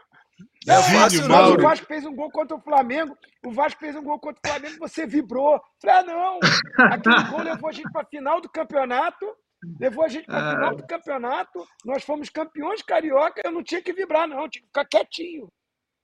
[0.67, 1.55] Não é fácil, não.
[1.55, 3.17] O Vasco fez um gol contra o Flamengo.
[3.45, 4.77] O Vasco fez um gol contra o Flamengo.
[4.81, 5.61] Você vibrou.
[5.81, 6.41] Falei, ah, não.
[6.87, 9.27] Aquele gol levou a gente para a final do campeonato.
[9.81, 11.65] Levou a gente para a final do campeonato.
[11.85, 13.43] Nós fomos campeões carioca.
[13.45, 14.49] Eu não tinha que vibrar, não.
[14.49, 15.49] Tinha que ficar quietinho.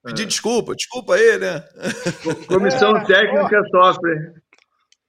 [0.05, 1.64] Pedir desculpa, desculpa aí, né?
[2.48, 4.35] Comissão É, técnica sofre.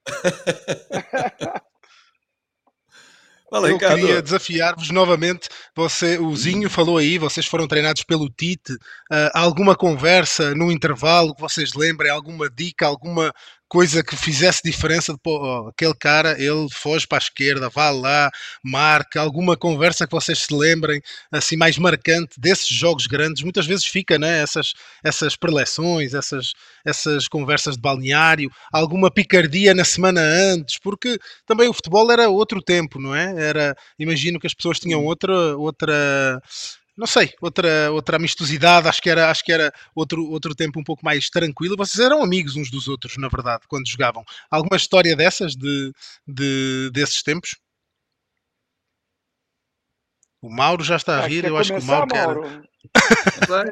[3.59, 3.99] Eu Ricardo.
[3.99, 5.47] queria desafiar-vos novamente.
[5.75, 8.77] Você, o Zinho falou aí, vocês foram treinados pelo Tite.
[9.11, 12.11] Ah, alguma conversa no intervalo que vocês lembrem?
[12.11, 13.33] Alguma dica, alguma
[13.73, 15.13] coisa que fizesse diferença?
[15.13, 18.29] De, pô, aquele cara, ele foge para a esquerda, vá lá,
[18.63, 19.19] marca.
[19.19, 23.41] Alguma conversa que vocês se lembrem, assim, mais marcante desses jogos grandes?
[23.41, 24.43] Muitas vezes fica, né?
[24.43, 26.53] Essas, essas preleções, essas,
[26.85, 28.51] essas conversas de balneário.
[28.71, 30.77] Alguma picardia na semana antes?
[30.77, 33.33] Porque também o futebol era outro tempo, não é?
[33.35, 36.39] Era, imagino que as pessoas tinham outra, outra,
[36.95, 38.87] não sei, outra, outra amistosidade.
[38.87, 41.75] Acho que era, acho que era outro, outro tempo um pouco mais tranquilo.
[41.75, 44.23] Vocês eram amigos uns dos outros, na verdade, quando jogavam.
[44.49, 45.91] Alguma história dessas de,
[46.27, 47.55] de desses tempos?
[50.41, 51.41] O Mauro já está a Ah, rir.
[51.41, 52.25] quer Eu acho que o Mauro quer.
[52.25, 52.63] Mauro?
[53.47, 53.65] Vai.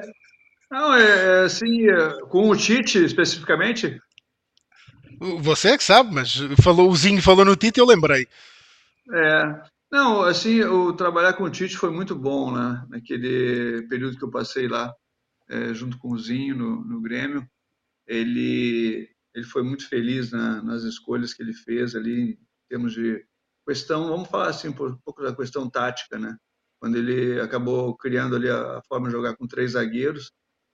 [0.72, 4.02] Não, é, é assim, é, com o Tite especificamente,
[5.42, 8.26] Você é que sabe, mas falou, o Zinho falou no Tite, eu lembrei.
[9.14, 12.86] É, não, assim, o trabalhar com o Tite foi muito bom, né?
[12.90, 14.94] Naquele período que eu passei lá,
[15.50, 17.48] é, junto com o Zinho no, no Grêmio,
[18.08, 23.26] ele ele foi muito feliz na- nas escolhas que ele fez ali, em termos de
[23.68, 26.38] questão, vamos falar assim, um pouco da questão tática, né?
[26.80, 30.32] Quando ele acabou criando ali a, forma de jogar com três zagueiros,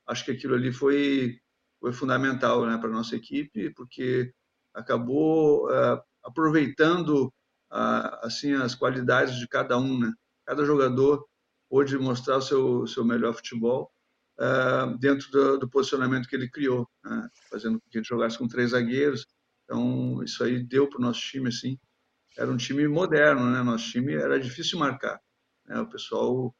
[0.07, 1.39] acho que aquilo ali foi
[1.79, 4.33] foi fundamental, né, para nossa equipe, porque
[4.73, 7.31] acabou eh, aproveitando
[7.69, 10.11] a- assim as qualidades de cada um, né?
[10.45, 11.25] Cada jogador
[11.69, 13.91] pôde mostrar o seu seu melhor futebol
[14.39, 17.29] ah, dentro do, do posicionamento que ele criou, né?
[17.49, 19.25] fazendo com que gente jogasse com três zagueiros.
[19.65, 21.77] Então isso aí deu para o nosso time assim.
[22.37, 23.61] Era um time moderno, né?
[23.63, 25.19] Nosso time era difícil marcar.
[25.65, 25.79] Né?
[25.79, 26.55] O pessoal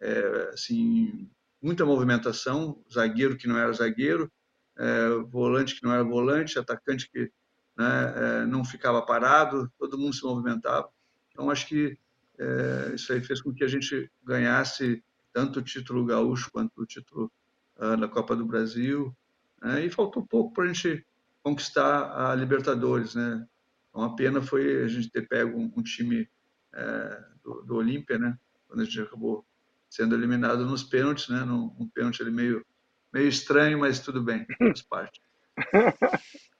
[0.00, 1.30] é, assim
[1.62, 4.30] muita movimentação, zagueiro que não era zagueiro,
[4.78, 7.30] é, volante que não era volante, atacante que
[7.76, 10.88] né, é, não ficava parado, todo mundo se movimentava.
[11.30, 11.98] Então, acho que
[12.38, 16.86] é, isso aí fez com que a gente ganhasse tanto o título gaúcho quanto o
[16.86, 17.32] título
[17.78, 19.14] ah, da Copa do Brasil.
[19.62, 21.06] né, e faltou pouco para a gente
[21.42, 23.14] conquistar a Libertadores.
[23.14, 23.46] Né?
[23.88, 26.28] Então, a pena foi a gente ter pego um, um time
[26.74, 28.38] é, do, do Olímpia, né?
[28.66, 29.44] quando a gente acabou
[29.88, 31.44] sendo eliminado nos pênaltis, né?
[31.44, 32.64] num um pênalti meio,
[33.12, 35.20] meio estranho, mas tudo bem, faz parte.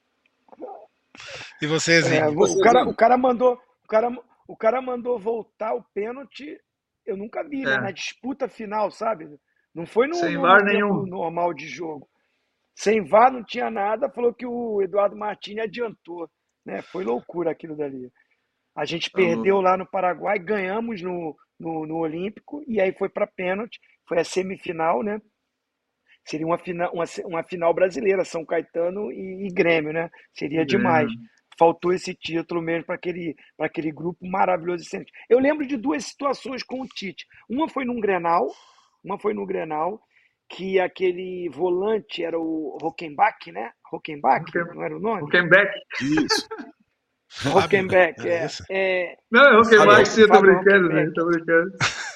[1.63, 4.09] E você, É, o, cara, o cara mandou, o cara,
[4.49, 6.59] o cara mandou voltar o pênalti.
[7.07, 7.77] Eu nunca vi, né?
[7.77, 7.81] É.
[7.81, 9.29] Na disputa final, sabe?
[9.75, 11.07] Não foi no, Sem no VAR tempo nenhum.
[11.07, 12.09] normal de jogo.
[12.75, 14.11] Sem VAR não tinha nada.
[14.11, 16.29] Falou que o Eduardo Martini adiantou,
[16.67, 16.83] né?
[16.83, 18.11] Foi loucura aquilo dali.
[18.77, 23.09] A gente Tá perdeu lá no Paraguai, ganhamos no, no, no Olímpico e aí foi
[23.09, 23.79] para pênalti.
[24.09, 25.21] Foi a semifinal, né?
[26.25, 30.11] Seria uma final, uma, uma final brasileira, São Caetano e, e Grêmio, né?
[30.33, 31.11] Seria demais.
[31.63, 35.13] Faltou esse título mesmo para aquele, para aquele grupo maravilhoso e excelente.
[35.31, 37.25] Eu lembro de duas situações com o Tite.
[37.49, 38.49] Uma foi num Grenal,
[39.05, 40.03] uma foi no Grenal,
[40.49, 43.71] que aquele volante era o Rockenbach, né?
[43.93, 45.23] Rockenbach, Rocken- não era o nome?
[45.23, 45.71] Huckenbeck.
[46.01, 46.49] Isso.
[47.47, 48.47] Rockenbach, É é.
[48.69, 51.11] é Não, é Huckenbeck, Fábio- sim, eu tô brincando, né?
[51.15, 51.71] Tô brincando.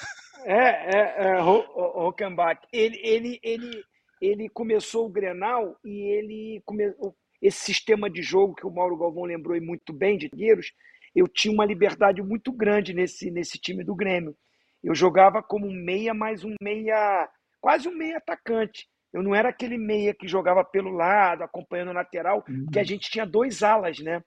[0.49, 2.61] É, é, é Ho- Ho- Hockenbach.
[2.71, 3.83] Ele, ele, ele,
[4.21, 9.25] ele começou o Grenal e ele começou esse sistema de jogo que o Mauro Galvão
[9.25, 10.71] lembrou e muito bem de zagueiros.
[11.15, 14.35] Eu tinha uma liberdade muito grande nesse, nesse time do Grêmio.
[14.83, 18.87] Eu jogava como um meia, mais um meia, quase um meia atacante.
[19.13, 23.09] Eu não era aquele meia que jogava pelo lado, acompanhando o lateral, porque a gente
[23.09, 24.21] tinha dois alas, né?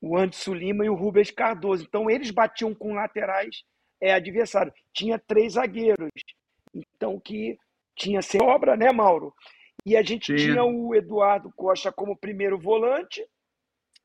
[0.00, 1.84] O Anderson Lima e o Rubens Cardoso.
[1.86, 3.62] Então eles batiam com laterais
[4.00, 4.72] é, adversário.
[4.92, 6.10] Tinha três zagueiros.
[6.74, 7.58] Então que
[7.94, 9.34] tinha sobra, né, Mauro?
[9.86, 10.38] E a gente Tinha.
[10.38, 13.24] tinha o Eduardo Costa como primeiro volante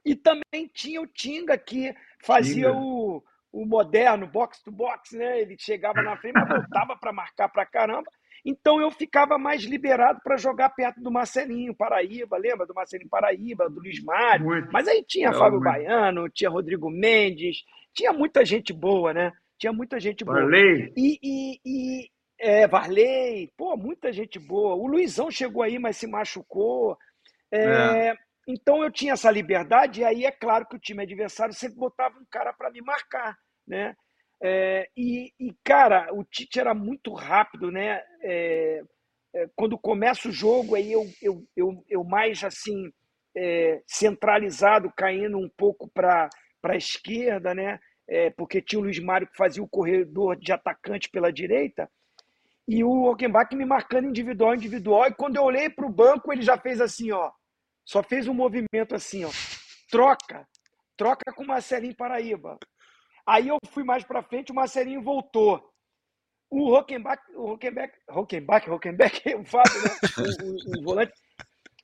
[0.05, 2.77] e também tinha o Tinga que fazia Tinga.
[2.77, 5.41] o, o moderno box to box, né?
[5.41, 8.09] Ele chegava na frente, mas voltava para marcar para caramba.
[8.45, 13.67] Então eu ficava mais liberado para jogar perto do Marcelinho Paraíba, lembra do Marcelinho Paraíba,
[13.67, 14.45] do Luiz Mário?
[14.45, 14.71] Muito.
[14.71, 15.63] Mas aí tinha Não, Fábio muito.
[15.63, 19.31] Baiano, tinha Rodrigo Mendes, tinha muita gente boa, né?
[19.57, 20.39] Tinha muita gente boa.
[20.41, 20.93] Varley.
[20.95, 22.09] E, e, e
[22.39, 24.75] é, Varley, pô, muita gente boa.
[24.75, 26.97] O Luizão chegou aí, mas se machucou.
[27.51, 28.13] É,
[28.47, 32.17] Então eu tinha essa liberdade, e aí é claro que o time adversário sempre botava
[32.19, 33.35] um cara para me marcar,
[33.67, 33.95] né?
[34.43, 38.01] É, e, e, cara, o Tite era muito rápido, né?
[38.23, 38.81] É,
[39.35, 42.91] é, quando começa o jogo, aí eu, eu, eu, eu mais assim,
[43.35, 46.29] é, centralizado, caindo um pouco para
[46.63, 47.79] a esquerda, né?
[48.07, 51.89] É, porque tinha o Luiz Mário que fazia o corredor de atacante pela direita,
[52.67, 56.41] e o Hockenbach me marcando individual, individual, e quando eu olhei para o banco, ele
[56.41, 57.31] já fez assim, ó,
[57.85, 59.29] só fez um movimento assim, ó,
[59.89, 60.47] troca,
[60.97, 62.57] troca com o Marcelinho Paraíba.
[63.27, 65.71] Aí eu fui mais para frente, o Marcelinho voltou.
[66.49, 69.89] O Hockenbach, o Hockenbach, Hockenbach, Hockenbach, o Fábio, né?
[70.17, 71.13] o, o, o, volante,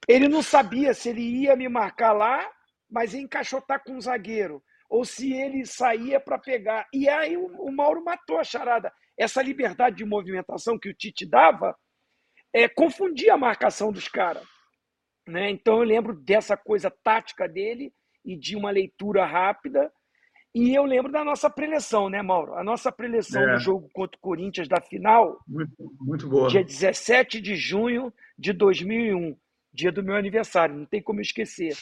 [0.08, 2.50] ele não sabia se ele ia me marcar lá,
[2.90, 6.88] mas ia encaixotar com o zagueiro, ou se ele saía para pegar.
[6.94, 8.94] E aí o, o, Mauro matou a charada.
[9.22, 11.78] Essa liberdade de movimentação que o Tite dava
[12.54, 14.44] é, confundia a marcação dos caras.
[15.28, 15.50] Né?
[15.52, 17.94] Então eu lembro dessa coisa tática dele
[18.26, 19.92] e de uma leitura rápida
[20.54, 22.56] e eu lembro da nossa preleção, né, Mauro?
[22.56, 23.54] A nossa preleção é.
[23.54, 25.40] no jogo contra o Corinthians da final.
[25.48, 26.50] Muito, muito boa.
[26.50, 29.38] Dia 17 de junho de 2001,
[29.74, 31.74] dia do meu aniversário, não tem como esquecer.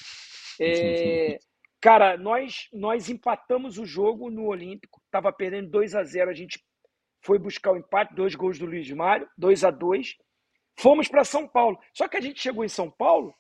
[0.62, 1.40] É,
[1.82, 6.60] cara, nós, nós empatamos o jogo no Olímpico, estava perdendo 2 a 0 a gente
[7.22, 10.18] foi buscar o empate, dois gols do Luiz Mário, 2 a 2
[10.80, 11.78] Fomos para São Paulo.
[11.94, 13.36] Só que a gente chegou em São Paulo,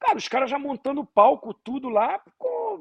[0.00, 2.22] cara, os caras já montando o palco, tudo lá,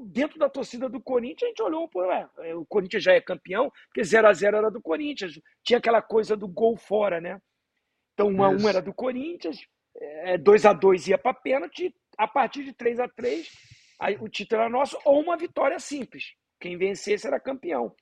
[0.05, 3.19] dentro da torcida do Corinthians, a gente olhou, pô, ué, é, o Corinthians já é
[3.19, 5.39] campeão, porque 0 a 0 era do Corinthians.
[5.63, 7.41] Tinha aquela coisa do gol fora, né?
[8.13, 9.59] Então 1 a 1 era do Corinthians,
[10.41, 13.49] 2 é, a 2 ia para pênalti, a partir de 3 a 3
[13.99, 16.33] aí, o título era nosso, ou uma vitória simples.
[16.59, 17.93] Quem vencesse era campeão.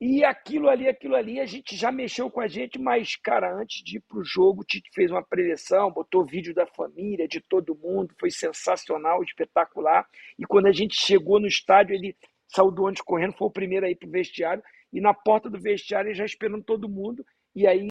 [0.00, 3.84] E aquilo ali, aquilo ali, a gente já mexeu com a gente, mas, cara, antes
[3.84, 7.76] de ir pro jogo, o Tite fez uma preleção, botou vídeo da família, de todo
[7.76, 10.08] mundo, foi sensacional, espetacular.
[10.38, 12.16] E quando a gente chegou no estádio, ele
[12.48, 16.08] saiu do ônibus correndo, foi o primeiro aí pro vestiário, e na porta do vestiário
[16.08, 17.22] ele já esperando todo mundo,
[17.54, 17.88] e aí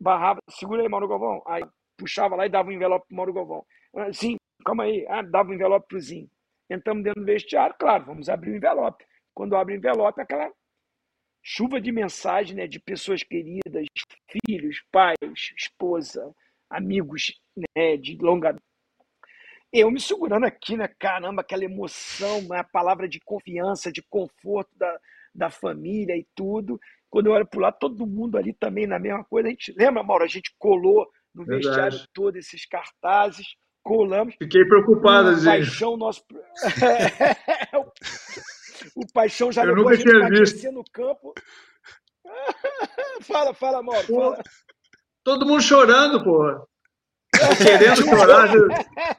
[0.00, 1.42] barrava, segura aí, Mauro Galvão.
[1.46, 1.62] Aí
[1.98, 3.66] puxava lá e dava um envelope pro Mauro Galvão.
[3.94, 5.04] Ah, sim, calma aí.
[5.10, 6.30] Ah, dava um envelope pro Zinho.
[6.70, 9.04] Entramos dentro do vestiário, claro, vamos abrir o envelope.
[9.34, 10.50] Quando abre o envelope, aquela
[11.42, 13.86] chuva de mensagem né, de pessoas queridas,
[14.46, 15.16] filhos, pais,
[15.56, 16.34] esposa,
[16.68, 18.56] amigos né, de longa.
[19.72, 20.88] Eu me segurando aqui, né?
[20.98, 24.98] Caramba, aquela emoção, né, a palavra de confiança, de conforto da,
[25.34, 26.78] da família e tudo.
[27.08, 29.48] Quando eu olho para lá, todo mundo ali também na mesma coisa.
[29.48, 30.24] A gente lembra, Mauro?
[30.24, 31.66] A gente colou no Verdade.
[31.66, 33.46] vestiário todo esses cartazes,
[33.82, 34.34] colamos.
[34.38, 35.44] Fiquei preocupado, gente.
[35.44, 36.24] Paixão nosso.
[38.96, 41.34] O Paixão já eu levou a gente aquecer no campo.
[43.22, 44.02] fala, fala, amor.
[44.04, 44.42] Fala.
[45.22, 46.62] Todo mundo chorando, porra.
[47.58, 48.52] Querendo chorar.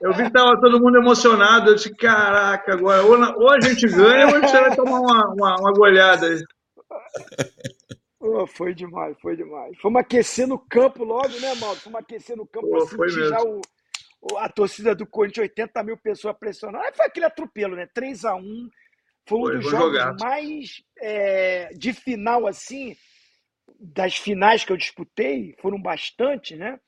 [0.02, 1.72] Eu vi que tava todo mundo emocionado.
[1.72, 5.00] Eu disse, caraca, agora ou, na, ou a gente ganha ou a gente vai tomar
[5.00, 6.44] uma, uma, uma goleada aí.
[8.20, 9.78] Oh, foi demais, foi demais.
[9.80, 11.80] Fomos aquecer no campo logo, né, Mauro?
[11.80, 13.62] Fomos aquecer no campo para sentir já o,
[14.38, 16.84] a torcida do Corinthians, 80 mil pessoas pressionando.
[16.84, 17.88] Aí foi aquele atropelo, né?
[17.92, 18.70] 3 a 1
[19.28, 20.16] foi um dos jogos jogar.
[20.20, 22.96] mais é, de final, assim,
[23.80, 26.80] das finais que eu disputei, foram bastante, né?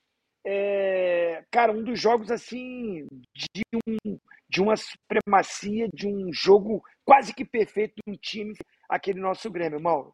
[0.45, 4.19] É, cara, um dos jogos, assim, de, um,
[4.49, 8.53] de uma supremacia, de um jogo quase que perfeito de um time,
[8.89, 10.13] aquele nosso Grêmio, Mauro.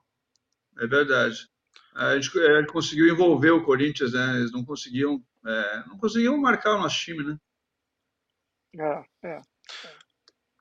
[0.77, 1.47] É verdade.
[1.95, 4.38] A gente, a gente conseguiu envolver o Corinthians, né?
[4.38, 7.38] Eles não conseguiam, é, não conseguiam marcar o nosso time, né?
[8.77, 9.41] É, é.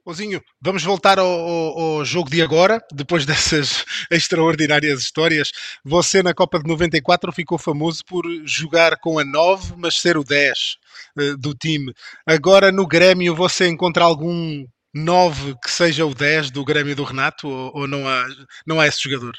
[0.08, 5.52] Ozinho, vamos voltar ao, ao, ao, jogo de agora, depois dessas extraordinárias histórias.
[5.84, 10.24] Você na Copa de 94 ficou famoso por jogar com a 9, mas ser o
[10.24, 11.92] 10 uh, eh, do time.
[12.26, 17.46] Agora no Grêmio você encontra algum 9 que seja o 10 do Grêmio do Renato
[17.46, 18.26] ou, ou não, há,
[18.66, 19.36] não há esse jogador?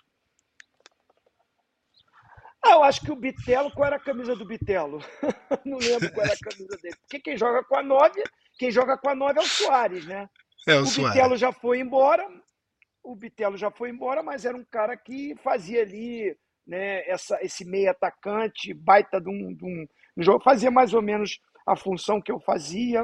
[2.63, 5.03] Ah, eu acho que o Bitelo, qual era a camisa do Bitelo?
[5.65, 6.95] não lembro qual era a camisa dele.
[7.01, 8.21] Porque quem joga com a 9,
[8.60, 10.29] quem joga com a 9 é o Soares, né?
[10.67, 12.28] É o, o Bitelo já foi embora,
[13.04, 16.36] o Bitelo já foi embora, mas era um cara que fazia ali
[16.67, 21.02] né, essa, esse meio atacante, baita de um, de um, um jogo, fazia mais ou
[21.02, 23.04] menos a função que eu fazia.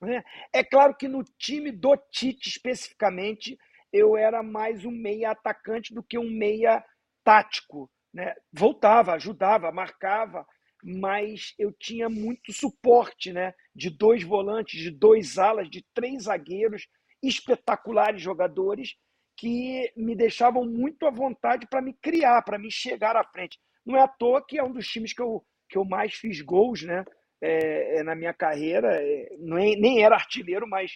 [0.00, 0.22] Né?
[0.52, 3.58] É claro que no time do Tite especificamente,
[3.92, 6.82] eu era mais um meia atacante do que um meia
[7.22, 7.90] tático.
[8.12, 8.34] Né?
[8.52, 10.46] Voltava, ajudava, marcava,
[10.82, 13.54] mas eu tinha muito suporte, né?
[13.80, 16.86] De dois volantes, de dois alas, de três zagueiros,
[17.22, 18.94] espetaculares jogadores
[19.36, 23.58] que me deixavam muito à vontade para me criar, para me chegar à frente.
[23.86, 26.42] Não é à toa que é um dos times que eu, que eu mais fiz
[26.42, 27.04] gols, né?
[27.42, 30.92] É, é na minha carreira, é, não é, nem era artilheiro, mas,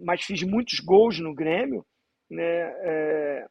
[0.00, 1.84] mas fiz muitos gols no Grêmio,
[2.30, 2.72] né?
[2.90, 3.46] É,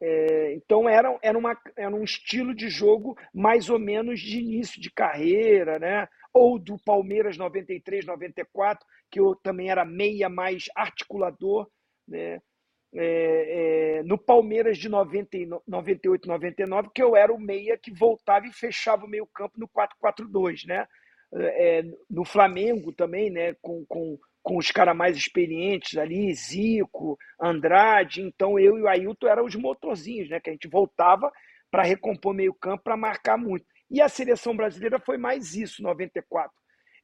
[0.00, 4.80] É, então era, era, uma, era um estilo de jogo mais ou menos de início
[4.80, 6.06] de carreira, né?
[6.32, 11.68] Ou do Palmeiras 93, 94, que eu também era meia mais articulador.
[12.06, 12.40] Né?
[12.94, 18.46] É, é, no Palmeiras de 90, 98, 99, que eu era o meia que voltava
[18.46, 20.66] e fechava o meio campo no 4-4-2.
[20.66, 20.86] Né?
[21.34, 23.54] É, no Flamengo também, né?
[23.60, 24.18] com, com
[24.48, 28.22] com os caras mais experientes ali, Zico, Andrade.
[28.22, 30.40] Então eu e o Ailton eram os motorzinhos, né?
[30.40, 31.30] Que a gente voltava
[31.70, 33.66] para recompor meio campo, para marcar muito.
[33.90, 36.52] E a seleção brasileira foi mais isso, 94.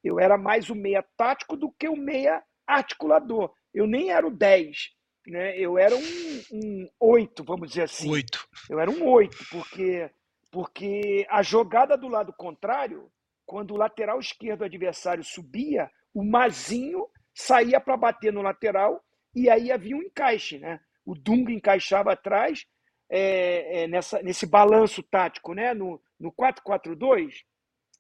[0.03, 3.53] Eu era mais o meia tático do que o meia articulador.
[3.73, 4.91] Eu nem era o 10,
[5.27, 5.59] né?
[5.59, 8.11] Eu era um, um 8, vamos dizer assim.
[8.11, 8.49] 8.
[8.69, 10.11] Eu era um 8, porque,
[10.51, 13.11] porque a jogada do lado contrário,
[13.47, 19.03] quando o lateral esquerdo do adversário subia, o Mazinho saía para bater no lateral
[19.35, 20.79] e aí havia um encaixe, né?
[21.05, 22.65] O Dunga encaixava atrás
[23.11, 25.75] é, é, nessa, nesse balanço tático, né?
[25.75, 27.33] No, no 4-4-2,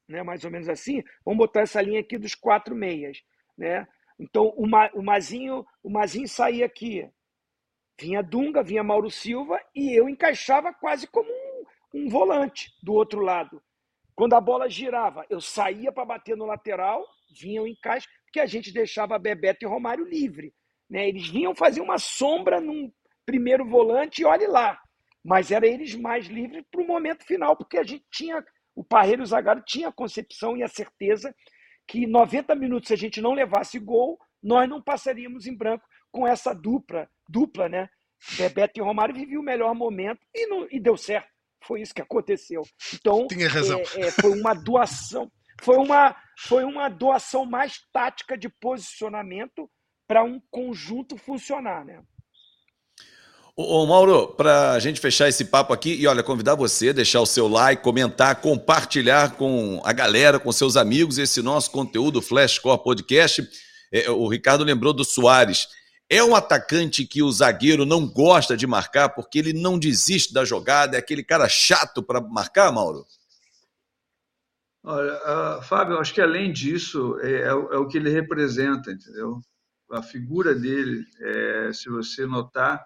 [0.09, 0.23] né?
[0.23, 1.03] mais ou menos assim.
[1.25, 3.23] Vamos botar essa linha aqui dos quatro meias,
[3.57, 3.87] né?
[4.19, 7.09] Então o, Ma, o Mazinho, o Mazinho saía aqui,
[8.01, 13.21] vinha Dunga, vinha Mauro Silva e eu encaixava quase como um, um volante do outro
[13.21, 13.63] lado.
[14.15, 17.05] Quando a bola girava, eu saía para bater no lateral,
[17.37, 20.55] vinha o encaixe, porque a gente deixava Bebeto e Romário livre.
[20.89, 21.09] Né?
[21.09, 22.93] Eles vinham fazer uma sombra num
[23.27, 24.81] primeiro volante e olhe lá.
[25.25, 28.45] Mas era eles mais livres para o momento final, porque a gente tinha,
[28.75, 31.35] o Parreiro e o Zagallo tinha a concepção e a certeza
[31.87, 36.27] que 90 minutos, se a gente não levasse gol, nós não passaríamos em branco com
[36.27, 37.89] essa dupla, dupla, né?
[38.37, 41.29] Bebeto e Romário viviam o melhor momento e, não, e deu certo.
[41.63, 42.63] Foi isso que aconteceu.
[42.95, 43.81] Então, Tinha razão.
[43.97, 45.31] É, é, foi uma doação
[45.63, 49.71] foi uma, foi uma doação mais tática de posicionamento
[50.07, 52.03] para um conjunto funcionar, né?
[53.57, 57.27] Ô, Mauro, para a gente fechar esse papo aqui, e olha, convidar você deixar o
[57.27, 63.49] seu like, comentar, compartilhar com a galera, com seus amigos, esse nosso conteúdo Flashcore Podcast.
[63.93, 65.69] É, o Ricardo lembrou do Soares.
[66.11, 70.45] É um atacante que o zagueiro não gosta de marcar porque ele não desiste da
[70.45, 73.07] jogada, é aquele cara chato para marcar, Mauro?
[74.83, 79.41] Olha, uh, Fábio, acho que além disso, é, é, é, o que ele representa, entendeu?
[79.93, 82.85] A figura dele, é, se você notar,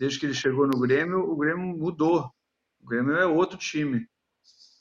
[0.00, 2.32] desde que ele chegou no Grêmio, o Grêmio mudou.
[2.80, 4.08] O Grêmio é outro time.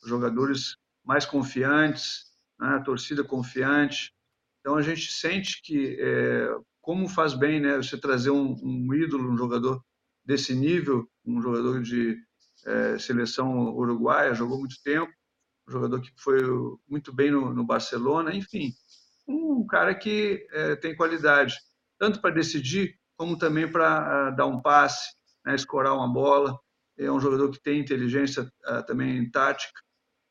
[0.05, 2.23] Jogadores mais confiantes,
[2.57, 2.69] né?
[2.75, 4.13] a torcida confiante.
[4.61, 9.29] Então a gente sente que, é, como faz bem né, você trazer um, um, ídolo,
[9.29, 9.83] um jogador
[10.23, 12.17] desse nível, um jogador de
[12.65, 15.11] é, seleção uruguaia, jogou muito tempo,
[15.67, 16.39] um jogador que foi
[16.87, 18.73] muito bem no, no Barcelona, enfim,
[19.27, 21.57] um cara que é, tem qualidade,
[21.97, 25.13] tanto para decidir, como também para uh, dar um passe,
[25.45, 26.57] né, escorar uma bola.
[26.97, 29.81] É um jogador que tem inteligência uh, também tática,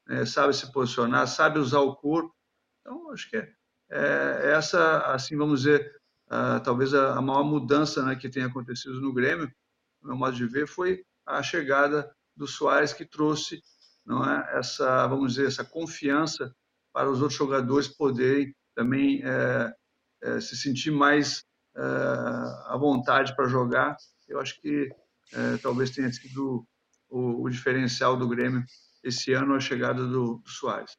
[0.07, 2.35] né, sabe se posicionar, sabe usar o corpo.
[2.81, 3.55] Então, acho que é,
[3.91, 8.99] é essa, assim, vamos dizer, uh, talvez a, a, maior mudança né, que tem acontecido
[9.03, 9.53] no Grêmio,
[10.01, 13.63] no meu modo de ver, foi a chegada do Soares, que trouxe
[14.07, 16.51] não é essa vamos dizer essa confiança
[16.95, 19.75] para os outros jogadores poderem também é,
[20.23, 21.45] é, se sentir mais
[21.79, 23.97] é, à vontade para jogar
[24.29, 24.89] eu acho que
[25.33, 26.67] é, talvez tenha sido
[27.09, 28.65] o, o, diferencial do Grêmio
[29.05, 30.93] esse ano a chegada do, do Soares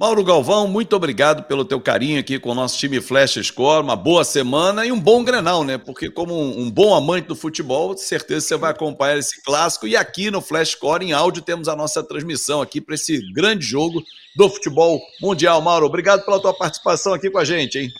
[0.00, 3.82] Mauro Galvão, muito obrigado pelo teu carinho aqui com o nosso time Flash Score.
[3.82, 5.76] Uma boa semana e um bom Grenal, né?
[5.76, 9.88] Porque como um, um bom amante do futebol, certeza você vai acompanhar esse clássico.
[9.88, 13.66] E aqui no Flash Score, em áudio, temos a nossa transmissão aqui para esse grande
[13.66, 14.00] jogo
[14.36, 15.60] do futebol mundial.
[15.60, 17.90] Mauro, obrigado pela tua participação aqui com a gente, hein?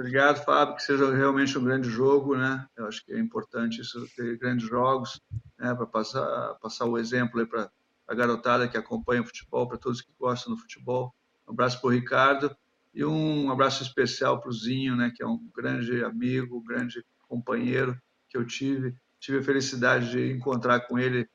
[0.00, 2.66] Obrigado, Fábio, que seja realmente um grande jogo, né?
[2.74, 5.20] Eu acho que é importante isso, ter grandes jogos,
[5.58, 5.74] né?
[5.74, 7.70] Para passar, passar o exemplo para
[8.08, 11.14] a garotada que acompanha o futebol, para todos que gostam do futebol.
[11.46, 12.56] Um abraço para o Ricardo
[12.94, 17.04] e um abraço especial para o Zinho, né, que é um grande amigo, um grande
[17.28, 17.94] companheiro
[18.26, 18.96] que eu tive.
[19.18, 21.28] Tive a felicidade de encontrar com ele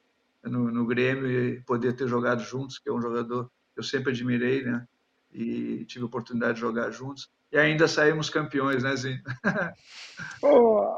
[0.43, 3.45] no, no Grêmio e poder ter jogado juntos, que é um jogador
[3.75, 4.87] que eu sempre admirei, né?
[5.31, 7.29] E tive a oportunidade de jogar juntos.
[7.51, 9.21] E ainda saímos campeões, né, Zinho?
[10.41, 10.97] Oh,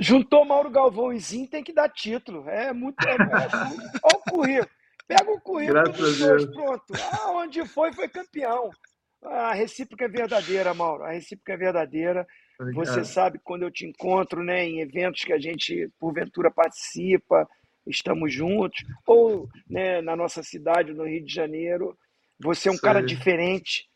[0.00, 2.48] Juntou Mauro Galvão e Zinho, tem que dar título.
[2.48, 2.96] É muito.
[3.06, 4.70] É, é olha o currículo.
[5.06, 6.84] Pega o currículo dos dois, pronto.
[7.12, 8.70] Ah, onde foi, foi campeão.
[9.22, 11.04] A recíproca é verdadeira, Mauro.
[11.04, 12.26] A recíproca é verdadeira.
[12.60, 12.84] Obrigado.
[12.84, 17.48] Você sabe quando eu te encontro né, em eventos que a gente, porventura, participa,
[17.86, 21.96] estamos juntos, ou né, na nossa cidade, no Rio de Janeiro.
[22.40, 23.06] Você é um Isso cara aí.
[23.06, 23.88] diferente.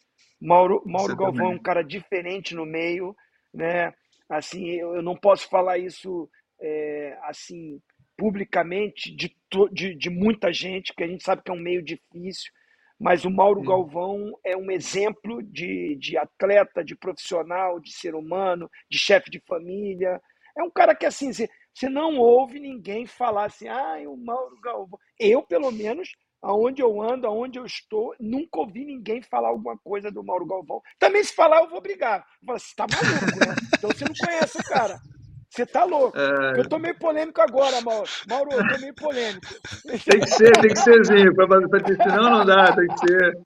[0.43, 1.53] Mauro, Mauro Galvão também.
[1.53, 3.15] é um cara diferente no meio,
[3.55, 3.95] né?
[4.29, 6.29] Assim, eu, eu não posso falar isso
[6.61, 7.81] é, assim,
[8.17, 9.37] publicamente de,
[9.71, 12.51] de, de, muita gente, porque a gente sabe que é um meio difícil,
[12.99, 13.67] mas o Mauro Sim.
[13.67, 19.41] Galvão é um exemplo de, de atleta, de profissional, de ser humano, de chefe de
[19.47, 20.21] família.
[20.57, 24.61] É um cara que, assim, você, você não ouve ninguém falar assim, ah, o Mauro
[24.61, 24.99] Galvão.
[25.19, 26.11] Eu, pelo menos,
[26.43, 30.83] aonde eu ando, aonde eu estou, nunca ouvi ninguém falar alguma coisa do Mauro Galvão.
[30.99, 32.27] Também se falar, eu vou brigar.
[32.45, 33.55] Falo, você tá maluco, né?
[33.79, 35.01] Então você não conhece o cara.
[35.49, 36.19] Você tá louco.
[36.19, 36.61] É...
[36.61, 38.09] Eu tô meio polêmico agora, Mauro.
[38.29, 39.47] Mauro, eu tô meio polêmico.
[39.87, 41.35] Tem que ser, tem que serzinho.
[41.35, 43.39] Pra, pra, senão não dá, tem que ser.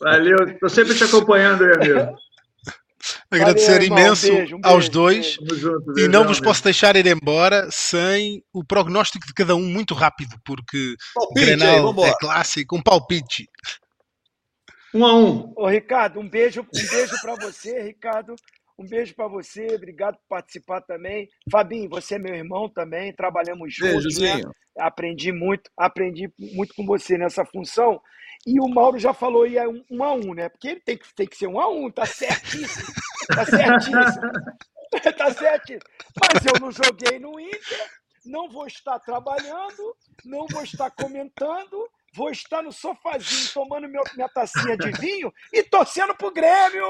[0.00, 0.58] Valeu.
[0.60, 2.16] Tô sempre te acompanhando aí, amigo.
[3.34, 5.26] Agradecer Valeu, imenso um beijo, um aos beijo, dois
[5.60, 9.94] junto, e não vos posso deixar ir embora sem o prognóstico de cada um muito
[9.94, 13.48] rápido, porque palpite, o Grenal aí, é clássico, um palpite.
[14.94, 15.52] Um a um.
[15.56, 18.36] Ô, Ricardo, um beijo, um beijo para você, Ricardo.
[18.78, 21.28] Um beijo para você, obrigado por participar também.
[21.50, 24.18] Fabinho, você é meu irmão também, trabalhamos juntos.
[24.18, 24.40] Né?
[24.78, 28.00] Aprendi muito, aprendi muito com você nessa função.
[28.46, 30.48] E o Mauro já falou aí é um, um a um, né?
[30.48, 32.92] Porque ele tem que, tem que ser um a um, tá certíssimo.
[33.28, 34.32] Tá certíssimo.
[35.16, 35.90] tá certíssimo.
[36.20, 37.90] Mas eu não joguei no Inter,
[38.24, 44.28] não vou estar trabalhando, não vou estar comentando, vou estar no sofazinho tomando meu, minha
[44.28, 46.86] tacinha de vinho e torcendo pro Grêmio!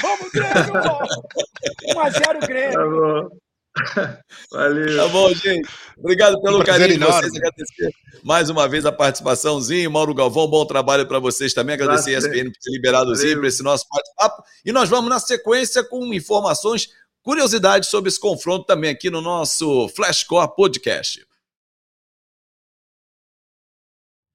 [0.00, 0.72] Vamos, Grêmio!
[1.94, 3.42] 1x0 Grêmio!
[3.72, 4.58] Tá bom.
[4.58, 4.96] Valeu.
[4.96, 5.68] Tá bom, gente.
[5.96, 7.34] Obrigado pelo um carinho de vocês.
[7.34, 7.90] Agradecer
[8.22, 9.90] mais uma vez a participaçãozinho.
[9.90, 11.74] Mauro Galvão, bom trabalho para vocês também.
[11.74, 14.42] Agradecer a ESPN por ter liberado o para esse nosso bate-papo.
[14.64, 16.90] E nós vamos na sequência com informações,
[17.22, 21.26] curiosidades sobre esse confronto também aqui no nosso Flashcore Podcast.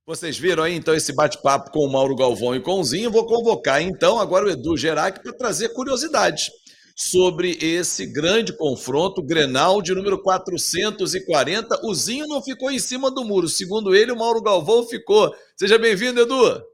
[0.06, 3.12] Vocês viram aí então esse bate-papo com o Mauro Galvão e com o Zinho.
[3.12, 6.50] Vou convocar então agora o Edu Gerac para trazer curiosidades
[6.98, 11.86] sobre esse grande confronto, Grenal de número 440.
[11.86, 15.32] O Zinho não ficou em cima do muro, segundo ele, o Mauro Galvão ficou.
[15.56, 16.66] Seja bem-vindo, Edu.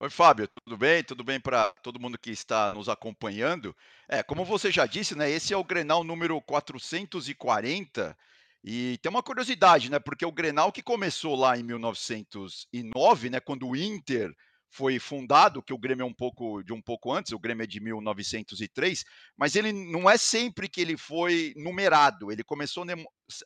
[0.00, 1.04] Oi, Fábio, tudo bem?
[1.04, 3.74] Tudo bem para todo mundo que está nos acompanhando?
[4.08, 8.16] É, como você já disse, né, esse é o Grenal número 440
[8.64, 10.00] e tem uma curiosidade, né?
[10.00, 13.38] Porque o Grenal que começou lá em 1909, né?
[13.38, 14.34] Quando o Inter
[14.74, 17.66] foi fundado, que o Grêmio é um pouco de um pouco antes, o Grêmio é
[17.66, 19.04] de 1903,
[19.36, 22.32] mas ele não é sempre que ele foi numerado.
[22.32, 22.84] Ele começou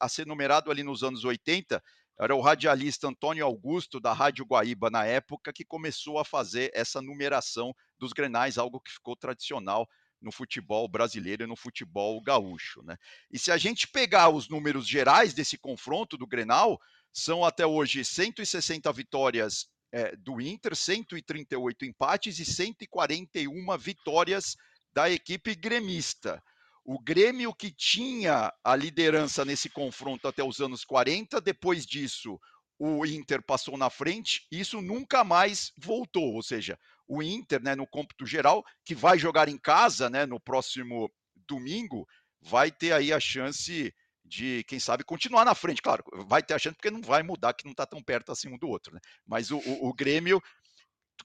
[0.00, 1.82] a ser numerado ali nos anos 80.
[2.18, 7.02] Era o radialista Antônio Augusto da Rádio Guaíba na época que começou a fazer essa
[7.02, 9.86] numeração dos Grenais, algo que ficou tradicional
[10.22, 12.82] no futebol brasileiro e no futebol gaúcho.
[12.82, 12.96] Né?
[13.30, 16.80] E se a gente pegar os números gerais desse confronto do Grenal,
[17.12, 24.56] são até hoje 160 vitórias é, do Inter, 138 empates e 141 vitórias
[24.92, 26.42] da equipe gremista.
[26.84, 32.38] O Grêmio que tinha a liderança nesse confronto até os anos 40, depois disso
[32.78, 36.78] o Inter passou na frente, e isso nunca mais voltou, ou seja,
[37.08, 41.10] o Inter, né, no cômputo geral, que vai jogar em casa, né, no próximo
[41.48, 42.06] domingo,
[42.40, 43.92] vai ter aí a chance
[44.28, 45.82] de, quem sabe, continuar na frente.
[45.82, 48.48] Claro, vai ter a chance porque não vai mudar, que não está tão perto assim
[48.48, 49.00] um do outro, né?
[49.26, 50.40] Mas o, o, o Grêmio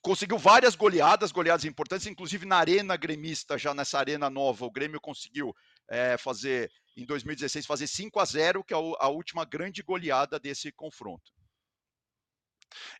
[0.01, 4.99] conseguiu várias goleadas, goleadas importantes, inclusive na arena gremista, já nessa arena nova, o Grêmio
[4.99, 5.54] conseguiu
[5.89, 10.72] é, fazer, em 2016, fazer 5 a 0 que é a última grande goleada desse
[10.72, 11.32] confronto.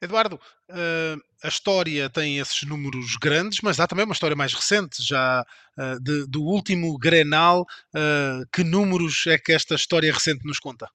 [0.02, 5.02] Eduardo, uh, a história tem esses números grandes, mas há também uma história mais recente,
[5.04, 5.46] já
[5.78, 7.66] uh, de, do último Grenal.
[7.94, 10.90] Uh, que números é que esta história recente nos conta?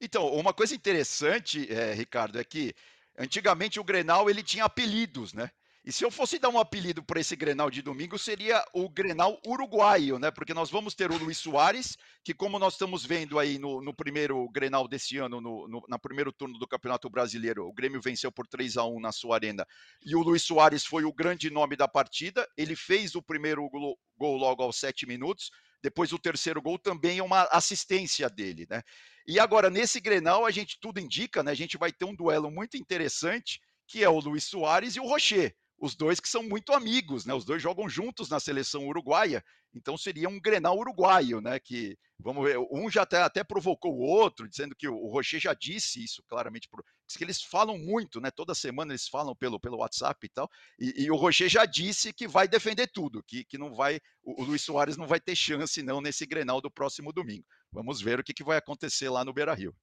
[0.00, 2.74] Então, uma coisa interessante, é, Ricardo, é que
[3.16, 5.50] antigamente o Grenal ele tinha apelidos, né?
[5.84, 9.40] E se eu fosse dar um apelido para esse Grenal de domingo, seria o Grenal
[9.44, 10.30] uruguaio, né?
[10.30, 13.92] Porque nós vamos ter o Luiz Soares, que como nós estamos vendo aí no, no
[13.92, 18.46] primeiro Grenal desse ano, no, no, primeiro turno do Campeonato Brasileiro, o Grêmio venceu por
[18.46, 19.66] 3 a 1 na sua arena.
[20.06, 22.48] E o Luiz Soares foi o grande nome da partida.
[22.56, 25.50] Ele fez o primeiro gol, gol logo aos 7 minutos.
[25.82, 28.82] Depois o terceiro gol também é uma assistência dele, né?
[29.26, 31.50] E agora, nesse Grenal, a gente tudo indica, né?
[31.50, 35.06] A gente vai ter um duelo muito interessante, que é o Luiz Soares e o
[35.08, 35.52] Rocher
[35.82, 37.34] os dois que são muito amigos, né?
[37.34, 41.58] Os dois jogam juntos na seleção uruguaia, então seria um Grenal uruguaio, né?
[41.58, 45.52] Que vamos ver, um já até, até provocou o outro, dizendo que o Rocher já
[45.52, 46.68] disse isso claramente,
[47.04, 48.30] diz que eles falam muito, né?
[48.30, 52.12] Toda semana eles falam pelo, pelo WhatsApp e tal, e, e o Rocher já disse
[52.12, 55.34] que vai defender tudo, que, que não vai, o, o Luiz Soares não vai ter
[55.34, 57.44] chance não nesse Grenal do próximo domingo.
[57.72, 59.74] Vamos ver o que, que vai acontecer lá no Beira Rio.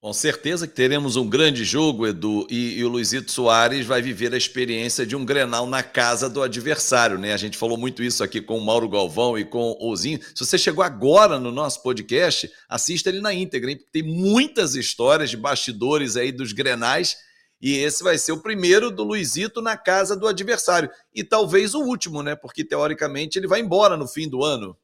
[0.00, 4.32] Com certeza que teremos um grande jogo, Edu, e, e, o Luizito Soares vai viver
[4.32, 7.34] a experiência de um Grenal na casa do adversário, né?
[7.34, 10.18] A gente falou muito isso aqui com o Mauro Galvão e com o Zinho.
[10.34, 13.76] Se você chegou agora no nosso podcast, assista ele na íntegra, hein?
[13.76, 17.18] Porque tem muitas histórias de bastidores aí dos Grenais
[17.60, 20.88] e esse vai ser o primeiro do Luizito na casa do adversário.
[21.14, 22.34] E talvez o último, né?
[22.34, 24.74] Porque teoricamente ele vai embora no fim do ano.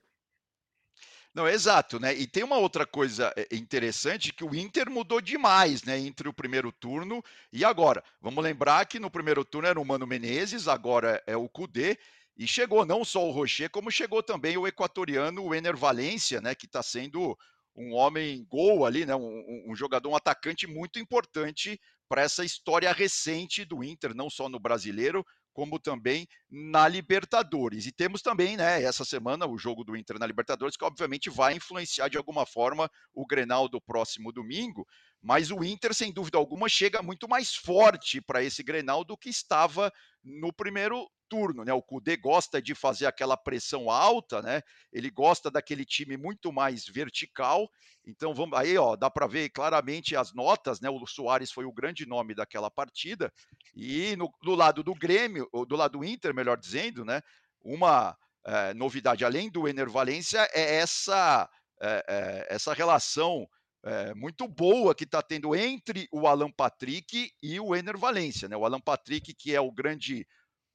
[1.37, 2.15] Não, exato, né?
[2.15, 6.33] E tem uma outra coisa eh, interessante que o Inter mudou demais, né, entre o
[6.33, 7.23] primeiro turno
[7.53, 8.03] e agora.
[8.23, 11.99] Vamos lembrar que no primeiro turno era o Mano Menezes, agora é o Cudê,
[12.39, 16.55] e chegou não só o Rocher, como chegou também o equatoriano o Ener Valência, né,
[16.55, 17.37] que está sendo
[17.77, 21.79] um homem gol ali, né, um, um jogador, um atacante muito importante
[22.09, 25.23] para essa história recente do Inter, não só no brasileiro,
[25.57, 27.87] como também na Libertadores.
[27.87, 31.55] E temos também, né, essa semana, o jogo do Inter na Libertadores, que obviamente vai
[31.57, 34.87] influenciar de alguma forma o Grenal do próximo domingo,
[35.27, 39.29] mas o Inter, sem dúvida alguma, chega muito mais forte para esse Grenal do que
[39.29, 41.73] estava no primeiro turno, né?
[41.73, 44.63] O Cudê gosta de fazer aquela pressão alta, né?
[44.93, 47.69] Ele gosta daquele time muito mais vertical.
[48.07, 50.89] Então vamos aí, ó, dá para ver claramente as notas, né?
[50.89, 53.33] O Soares foi o grande nome daquela partida.
[53.75, 57.21] E no, do lado do Grêmio, do lado do Inter, melhor dizendo, né?
[57.61, 58.17] Uma
[58.47, 61.51] é, novidade além do Ener Valência é essa
[61.83, 63.49] é, é, essa relação
[63.87, 68.57] é, muito boa que está tendo entre o Alan Patrick e o Ener Valência, né?
[68.57, 70.27] O Alan Patrick que é o grande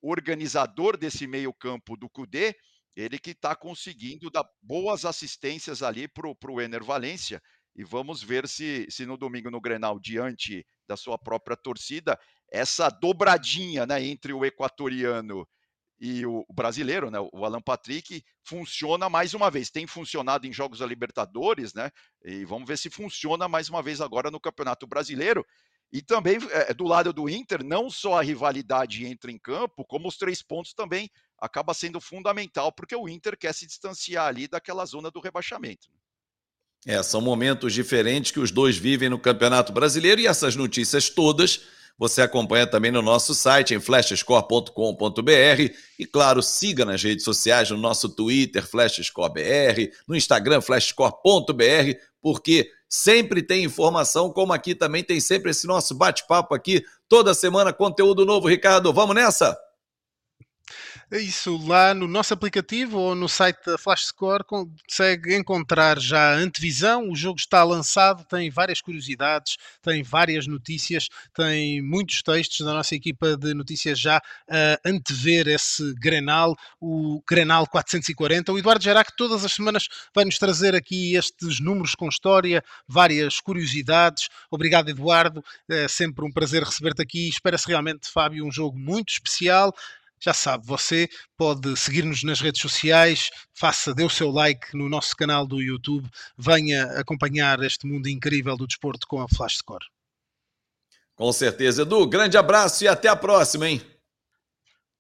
[0.02, 2.56] organizador desse meio campo do Cudê,
[2.96, 7.42] ele que está conseguindo dar boas assistências ali para o Ener Valência.
[7.76, 12.20] E vamos ver se, se no domingo no Grenal, diante da sua própria torcida,
[12.52, 15.48] essa dobradinha né, entre o equatoriano
[16.02, 19.70] e o brasileiro, né, o Alan Patrick, funciona mais uma vez.
[19.70, 21.92] Tem funcionado em jogos da Libertadores, né?
[22.26, 25.46] E vamos ver se funciona mais uma vez agora no Campeonato Brasileiro.
[25.94, 30.08] E também, é, do lado do Inter, não só a rivalidade entra em campo, como
[30.08, 34.84] os três pontos também acaba sendo fundamental, porque o Inter quer se distanciar ali daquela
[34.86, 35.88] zona do rebaixamento.
[36.88, 41.62] É, são momentos diferentes que os dois vivem no Campeonato Brasileiro e essas notícias todas
[42.02, 47.78] você acompanha também no nosso site em flashscore.com.br e claro, siga nas redes sociais no
[47.78, 55.52] nosso Twitter flashscorebr, no Instagram flashscore.br, porque sempre tem informação, como aqui também tem sempre
[55.52, 58.92] esse nosso bate-papo aqui, toda semana conteúdo novo, Ricardo.
[58.92, 59.56] Vamos nessa?
[61.14, 66.32] É isso, lá no nosso aplicativo ou no site da Flash Score consegue encontrar já
[66.32, 67.10] a antevisão.
[67.10, 72.96] O jogo está lançado, tem várias curiosidades, tem várias notícias, tem muitos textos da nossa
[72.96, 78.54] equipa de notícias já a antever esse Grenal, o Grenal 440.
[78.54, 83.42] O Eduardo Gerac todas as semanas vai nos trazer aqui estes números com história, várias
[83.42, 84.30] curiosidades.
[84.50, 85.44] Obrigado, Eduardo.
[85.70, 87.28] É sempre um prazer receber-te aqui.
[87.28, 89.74] Espera-se realmente, Fábio, um jogo muito especial
[90.22, 95.16] já sabe, você pode seguir-nos nas redes sociais, faça, dê o seu like no nosso
[95.16, 96.08] canal do YouTube,
[96.38, 99.86] venha acompanhar este mundo incrível do desporto com a Flash Score.
[101.16, 102.08] Com certeza, Edu.
[102.08, 103.82] Grande abraço e até a próxima, hein?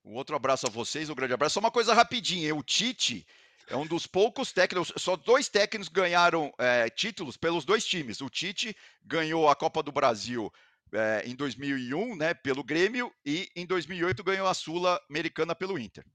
[0.03, 1.53] Um outro abraço a vocês, um grande abraço.
[1.53, 3.25] Só uma coisa rapidinha, o Tite
[3.67, 8.21] é um dos poucos técnicos, só dois técnicos ganharam é, títulos pelos dois times.
[8.21, 10.51] O Tite ganhou a Copa do Brasil
[10.93, 16.05] é, em 2001, né, pelo Grêmio, e em 2008 ganhou a Sul-Americana pelo Inter.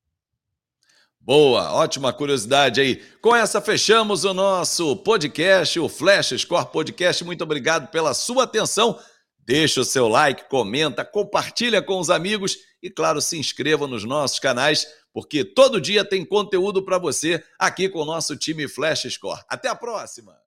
[1.21, 3.03] Boa, ótima curiosidade aí.
[3.21, 7.25] Com essa fechamos o nosso podcast, o Flash Score Podcast.
[7.25, 8.97] Muito obrigado pela sua atenção.
[9.41, 14.39] Deixa o seu like, comenta, compartilha com os amigos e, claro, se inscreva nos nossos
[14.39, 19.43] canais, porque todo dia tem conteúdo para você aqui com o nosso time Flash Score.
[19.49, 20.46] Até a próxima!